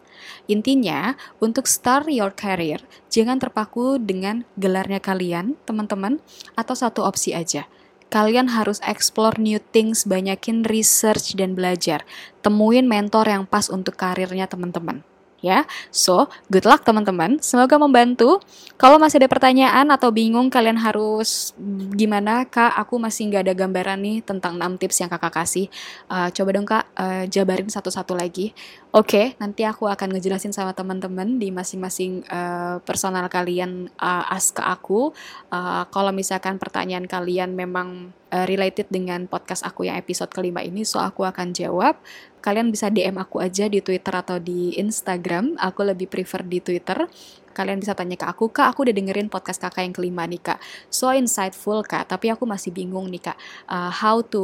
Intinya, 0.47 1.17
untuk 1.41 1.65
start 1.65 2.09
your 2.09 2.31
career, 2.33 2.81
jangan 3.09 3.41
terpaku 3.41 3.97
dengan 3.99 4.45
gelarnya 4.57 5.01
kalian, 5.01 5.57
teman-teman, 5.65 6.21
atau 6.53 6.75
satu 6.77 7.03
opsi 7.03 7.33
aja. 7.33 7.65
Kalian 8.13 8.53
harus 8.53 8.77
explore 8.85 9.41
new 9.41 9.57
things, 9.73 10.05
banyakin 10.05 10.61
research 10.69 11.33
dan 11.33 11.57
belajar. 11.57 12.05
Temuin 12.45 12.85
mentor 12.85 13.25
yang 13.25 13.49
pas 13.49 13.73
untuk 13.73 13.97
karirnya 13.97 14.45
teman-teman. 14.45 15.01
Ya. 15.43 15.67
So, 15.91 16.31
good 16.47 16.63
luck 16.63 16.87
teman-teman. 16.87 17.43
Semoga 17.43 17.75
membantu. 17.75 18.39
Kalau 18.79 18.95
masih 18.95 19.19
ada 19.19 19.27
pertanyaan 19.27 19.91
atau 19.91 20.09
bingung 20.09 20.47
kalian 20.47 20.79
harus 20.79 21.51
gimana 21.93 22.47
kak? 22.47 22.71
Aku 22.79 22.95
masih 22.97 23.27
nggak 23.27 23.51
ada 23.51 23.53
gambaran 23.53 23.99
nih 23.99 24.17
tentang 24.23 24.55
6 24.55 24.79
tips 24.79 25.03
yang 25.03 25.11
kakak 25.11 25.35
kasih. 25.43 25.67
Uh, 26.07 26.31
coba 26.31 26.49
dong 26.55 26.65
kak 26.65 26.87
uh, 26.95 27.27
jabarin 27.27 27.67
satu-satu 27.67 28.15
lagi. 28.15 28.55
Oke, 28.95 29.09
okay, 29.09 29.25
nanti 29.41 29.67
aku 29.67 29.89
akan 29.89 30.15
ngejelasin 30.15 30.55
sama 30.55 30.71
teman-teman 30.71 31.41
di 31.41 31.51
masing-masing 31.51 32.23
uh, 32.29 32.77
personal 32.87 33.25
kalian 33.27 33.91
uh, 33.99 34.23
as 34.31 34.53
ke 34.55 34.63
aku. 34.63 35.11
Uh, 35.51 35.83
kalau 35.91 36.15
misalkan 36.15 36.61
pertanyaan 36.61 37.09
kalian 37.09 37.57
memang 37.57 38.13
uh, 38.29 38.45
related 38.45 38.85
dengan 38.93 39.25
podcast 39.25 39.65
aku 39.65 39.89
yang 39.89 39.97
episode 39.97 40.29
kelima 40.29 40.61
ini, 40.61 40.85
so 40.85 41.01
aku 41.01 41.25
akan 41.25 41.57
jawab. 41.57 41.97
Kalian 42.43 42.75
bisa 42.75 42.91
DM 42.91 43.15
aku 43.15 43.39
aja 43.39 43.71
di 43.71 43.79
Twitter 43.79 44.11
atau 44.11 44.35
di 44.35 44.75
Instagram. 44.75 45.55
Aku 45.55 45.87
lebih 45.87 46.11
prefer 46.11 46.43
di 46.43 46.59
Twitter 46.59 47.07
kalian 47.53 47.77
bisa 47.77 47.93
tanya 47.93 48.17
ke 48.17 48.25
aku, 48.25 48.49
Kak, 48.49 48.73
aku 48.73 48.89
udah 48.89 48.95
dengerin 48.97 49.29
podcast 49.29 49.61
kakak 49.61 49.85
yang 49.85 49.93
kelima 49.93 50.25
nih, 50.25 50.41
Kak. 50.41 50.59
So 50.89 51.13
insightful, 51.13 51.85
Kak. 51.85 52.09
Tapi 52.09 52.33
aku 52.33 52.49
masih 52.49 52.73
bingung 52.73 53.07
nih, 53.07 53.29
Kak. 53.29 53.37
Uh, 53.69 53.93
how 53.93 54.25
to 54.25 54.43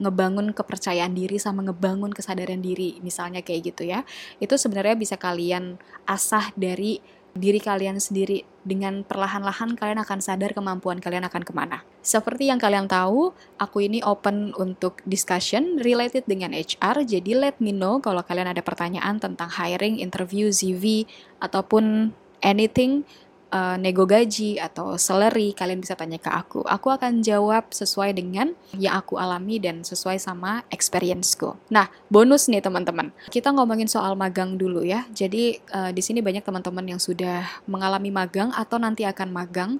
ngebangun 0.00 0.56
kepercayaan 0.56 1.12
diri 1.12 1.36
sama 1.36 1.60
ngebangun 1.62 2.10
kesadaran 2.10 2.64
diri, 2.64 2.98
misalnya 3.04 3.44
kayak 3.44 3.76
gitu 3.76 3.86
ya. 3.86 4.02
Itu 4.40 4.56
sebenarnya 4.56 4.96
bisa 4.96 5.20
kalian 5.20 5.76
asah 6.08 6.50
dari 6.56 7.19
diri 7.36 7.62
kalian 7.62 8.02
sendiri 8.02 8.42
dengan 8.60 9.06
perlahan-lahan 9.06 9.78
kalian 9.78 10.02
akan 10.04 10.18
sadar 10.20 10.52
kemampuan 10.52 11.00
kalian 11.00 11.24
akan 11.24 11.42
ke 11.46 11.52
mana. 11.54 11.80
Seperti 12.04 12.50
yang 12.50 12.60
kalian 12.60 12.90
tahu, 12.90 13.32
aku 13.56 13.78
ini 13.86 14.04
open 14.04 14.52
untuk 14.58 15.00
discussion 15.08 15.80
related 15.80 16.26
dengan 16.28 16.52
HR, 16.52 17.06
jadi 17.06 17.32
let 17.38 17.56
me 17.62 17.72
know 17.72 18.02
kalau 18.02 18.20
kalian 18.20 18.52
ada 18.52 18.60
pertanyaan 18.60 19.16
tentang 19.16 19.48
hiring, 19.48 20.02
interview, 20.02 20.52
CV, 20.52 21.08
ataupun 21.40 22.12
anything 22.44 23.04
uh, 23.50 23.76
nego 23.76 24.06
gaji 24.06 24.56
atau 24.56 24.96
salary 24.96 25.52
kalian 25.52 25.82
bisa 25.82 25.98
tanya 25.98 26.16
ke 26.16 26.30
aku. 26.30 26.64
Aku 26.64 26.88
akan 26.90 27.20
jawab 27.20 27.70
sesuai 27.70 28.16
dengan 28.16 28.54
yang 28.74 28.96
aku 28.98 29.18
alami 29.18 29.58
dan 29.58 29.82
sesuai 29.82 30.16
sama 30.22 30.62
experienceku. 30.70 31.58
Nah, 31.70 31.90
bonus 32.08 32.46
nih 32.48 32.62
teman-teman. 32.62 33.12
Kita 33.28 33.52
ngomongin 33.52 33.90
soal 33.90 34.14
magang 34.14 34.56
dulu 34.56 34.86
ya. 34.86 35.04
Jadi 35.12 35.58
uh, 35.74 35.90
di 35.90 36.02
sini 36.02 36.22
banyak 36.22 36.46
teman-teman 36.46 36.86
yang 36.96 37.00
sudah 37.02 37.44
mengalami 37.66 38.08
magang 38.08 38.54
atau 38.54 38.78
nanti 38.78 39.04
akan 39.04 39.28
magang. 39.30 39.70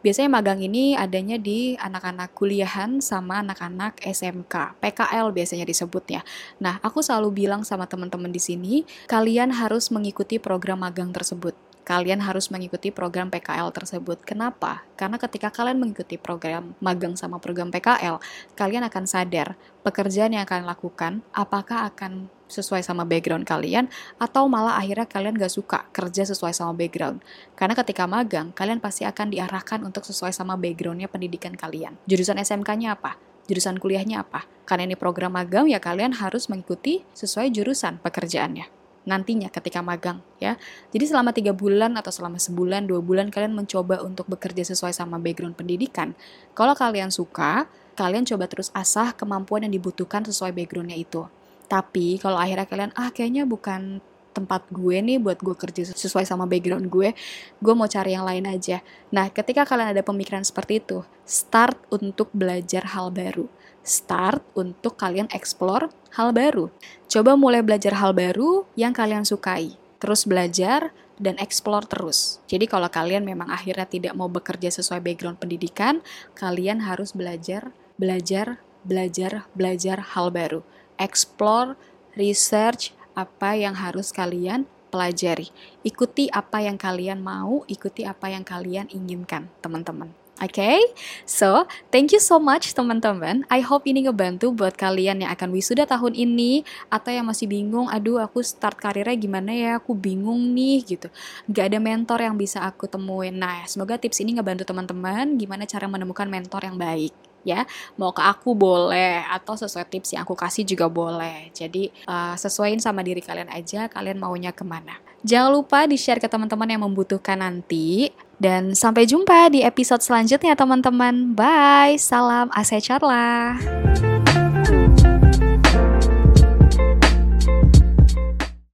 Biasanya 0.00 0.32
magang 0.32 0.64
ini 0.64 0.96
adanya 0.96 1.36
di 1.36 1.76
anak-anak 1.76 2.32
kuliahan 2.32 3.04
sama 3.04 3.44
anak-anak 3.44 4.00
SMK, 4.00 4.80
PKL 4.80 5.28
biasanya 5.28 5.68
disebutnya. 5.68 6.24
Nah, 6.56 6.80
aku 6.80 7.04
selalu 7.04 7.44
bilang 7.44 7.68
sama 7.68 7.84
teman-teman 7.84 8.32
di 8.32 8.40
sini, 8.40 8.88
kalian 9.04 9.52
harus 9.52 9.92
mengikuti 9.92 10.40
program 10.40 10.80
magang 10.80 11.12
tersebut 11.12 11.52
kalian 11.82 12.22
harus 12.22 12.52
mengikuti 12.52 12.92
program 12.94 13.32
PKL 13.32 13.72
tersebut. 13.74 14.22
Kenapa? 14.22 14.84
Karena 14.94 15.16
ketika 15.18 15.50
kalian 15.50 15.80
mengikuti 15.80 16.20
program 16.20 16.76
magang 16.78 17.16
sama 17.16 17.40
program 17.42 17.72
PKL, 17.72 18.20
kalian 18.54 18.86
akan 18.86 19.04
sadar 19.08 19.56
pekerjaan 19.80 20.36
yang 20.36 20.44
kalian 20.44 20.68
lakukan 20.68 21.24
apakah 21.32 21.88
akan 21.88 22.28
sesuai 22.50 22.82
sama 22.82 23.06
background 23.06 23.46
kalian 23.46 23.86
atau 24.18 24.50
malah 24.50 24.74
akhirnya 24.74 25.06
kalian 25.06 25.38
gak 25.38 25.54
suka 25.54 25.86
kerja 25.94 26.26
sesuai 26.26 26.50
sama 26.50 26.74
background. 26.74 27.22
Karena 27.54 27.78
ketika 27.78 28.04
magang, 28.10 28.50
kalian 28.50 28.82
pasti 28.82 29.06
akan 29.06 29.30
diarahkan 29.30 29.86
untuk 29.86 30.02
sesuai 30.02 30.34
sama 30.34 30.58
backgroundnya 30.58 31.06
pendidikan 31.06 31.54
kalian. 31.54 31.94
Jurusan 32.10 32.42
SMK-nya 32.42 32.98
apa? 32.98 33.16
Jurusan 33.46 33.78
kuliahnya 33.78 34.26
apa? 34.26 34.46
Karena 34.66 34.90
ini 34.90 34.98
program 34.98 35.34
magang 35.34 35.70
ya 35.70 35.78
kalian 35.78 36.18
harus 36.18 36.50
mengikuti 36.50 37.06
sesuai 37.14 37.50
jurusan 37.54 38.02
pekerjaannya 38.02 38.79
nantinya 39.08 39.48
ketika 39.48 39.80
magang 39.80 40.20
ya. 40.36 40.60
Jadi 40.92 41.04
selama 41.08 41.32
tiga 41.32 41.56
bulan 41.56 41.96
atau 41.96 42.12
selama 42.12 42.36
sebulan 42.36 42.84
dua 42.84 43.00
bulan 43.00 43.32
kalian 43.32 43.56
mencoba 43.56 44.04
untuk 44.04 44.28
bekerja 44.28 44.64
sesuai 44.66 44.92
sama 44.92 45.16
background 45.16 45.56
pendidikan. 45.56 46.12
Kalau 46.52 46.76
kalian 46.76 47.08
suka, 47.08 47.64
kalian 47.96 48.28
coba 48.28 48.44
terus 48.48 48.68
asah 48.76 49.16
kemampuan 49.16 49.64
yang 49.64 49.72
dibutuhkan 49.72 50.24
sesuai 50.24 50.52
backgroundnya 50.52 50.96
itu. 50.96 51.24
Tapi 51.70 52.18
kalau 52.20 52.36
akhirnya 52.36 52.66
kalian 52.66 52.90
ah 52.98 53.08
kayaknya 53.14 53.46
bukan 53.46 54.02
tempat 54.30 54.62
gue 54.70 54.94
nih 55.02 55.18
buat 55.18 55.42
gue 55.42 55.54
kerja 55.58 55.90
sesuai 55.90 56.22
sama 56.22 56.46
background 56.46 56.86
gue, 56.86 57.12
gue 57.58 57.74
mau 57.74 57.90
cari 57.90 58.14
yang 58.14 58.22
lain 58.22 58.46
aja. 58.46 58.78
Nah, 59.10 59.26
ketika 59.28 59.66
kalian 59.66 59.90
ada 59.90 60.06
pemikiran 60.06 60.46
seperti 60.46 60.78
itu, 60.78 61.02
start 61.26 61.76
untuk 61.90 62.30
belajar 62.30 62.94
hal 62.94 63.10
baru 63.10 63.50
start 63.86 64.44
untuk 64.54 64.96
kalian 65.00 65.30
explore 65.32 65.88
hal 66.14 66.34
baru. 66.34 66.68
Coba 67.10 67.34
mulai 67.34 67.64
belajar 67.64 67.96
hal 67.98 68.12
baru 68.12 68.68
yang 68.76 68.92
kalian 68.94 69.24
sukai. 69.24 69.76
Terus 70.00 70.24
belajar 70.24 70.92
dan 71.20 71.36
explore 71.36 71.84
terus. 71.84 72.40
Jadi 72.48 72.64
kalau 72.64 72.88
kalian 72.88 73.22
memang 73.28 73.52
akhirnya 73.52 73.84
tidak 73.84 74.16
mau 74.16 74.32
bekerja 74.32 74.72
sesuai 74.72 75.04
background 75.04 75.36
pendidikan, 75.36 76.00
kalian 76.32 76.80
harus 76.88 77.12
belajar, 77.12 77.76
belajar, 78.00 78.64
belajar, 78.82 79.44
belajar 79.52 80.00
hal 80.16 80.32
baru. 80.32 80.64
Explore, 80.96 81.76
research 82.16 82.96
apa 83.12 83.52
yang 83.60 83.76
harus 83.76 84.08
kalian 84.16 84.64
pelajari. 84.88 85.52
Ikuti 85.84 86.32
apa 86.32 86.64
yang 86.64 86.80
kalian 86.80 87.20
mau, 87.20 87.62
ikuti 87.68 88.08
apa 88.08 88.32
yang 88.32 88.42
kalian 88.42 88.88
inginkan, 88.90 89.52
teman-teman. 89.60 90.10
Oke, 90.40 90.56
okay? 90.56 90.80
so 91.28 91.68
thank 91.92 92.16
you 92.16 92.20
so 92.20 92.40
much 92.40 92.72
teman-teman. 92.72 93.44
I 93.52 93.60
hope 93.60 93.84
ini 93.84 94.08
ngebantu 94.08 94.48
buat 94.56 94.72
kalian 94.72 95.20
yang 95.20 95.28
akan 95.36 95.52
wisuda 95.52 95.84
tahun 95.84 96.16
ini 96.16 96.64
atau 96.88 97.12
yang 97.12 97.28
masih 97.28 97.44
bingung, 97.44 97.92
aduh 97.92 98.16
aku 98.24 98.40
start 98.40 98.80
karirnya 98.80 99.20
gimana 99.20 99.52
ya, 99.52 99.76
aku 99.76 99.92
bingung 99.92 100.40
nih 100.56 100.96
gitu. 100.96 101.12
Gak 101.44 101.68
ada 101.68 101.76
mentor 101.76 102.24
yang 102.24 102.40
bisa 102.40 102.64
aku 102.64 102.88
temuin. 102.88 103.36
Nah, 103.36 103.68
semoga 103.68 104.00
tips 104.00 104.24
ini 104.24 104.40
ngebantu 104.40 104.64
teman-teman 104.64 105.36
gimana 105.36 105.68
cara 105.68 105.84
menemukan 105.84 106.24
mentor 106.24 106.64
yang 106.64 106.80
baik 106.80 107.12
ya 107.40 107.64
mau 107.96 108.12
ke 108.12 108.20
aku 108.20 108.52
boleh 108.52 109.24
atau 109.24 109.56
sesuai 109.56 109.88
tips 109.88 110.12
yang 110.12 110.28
aku 110.28 110.36
kasih 110.36 110.64
juga 110.68 110.92
boleh 110.92 111.48
jadi 111.56 111.88
uh, 112.04 112.36
sesuaiin 112.36 112.84
sama 112.84 113.00
diri 113.00 113.24
kalian 113.24 113.48
aja 113.48 113.88
kalian 113.88 114.20
maunya 114.20 114.52
ke 114.52 114.60
mana 114.60 115.00
jangan 115.24 115.56
lupa 115.56 115.88
di 115.88 115.96
share 115.96 116.20
ke 116.20 116.28
teman-teman 116.28 116.68
yang 116.68 116.84
membutuhkan 116.84 117.40
nanti 117.40 118.12
dan 118.40 118.72
sampai 118.72 119.04
jumpa 119.04 119.52
di 119.52 119.60
episode 119.60 120.00
selanjutnya 120.00 120.56
teman-teman. 120.56 121.36
Bye, 121.36 122.00
salam 122.00 122.48
Ase 122.56 122.80
Charla. 122.80 123.60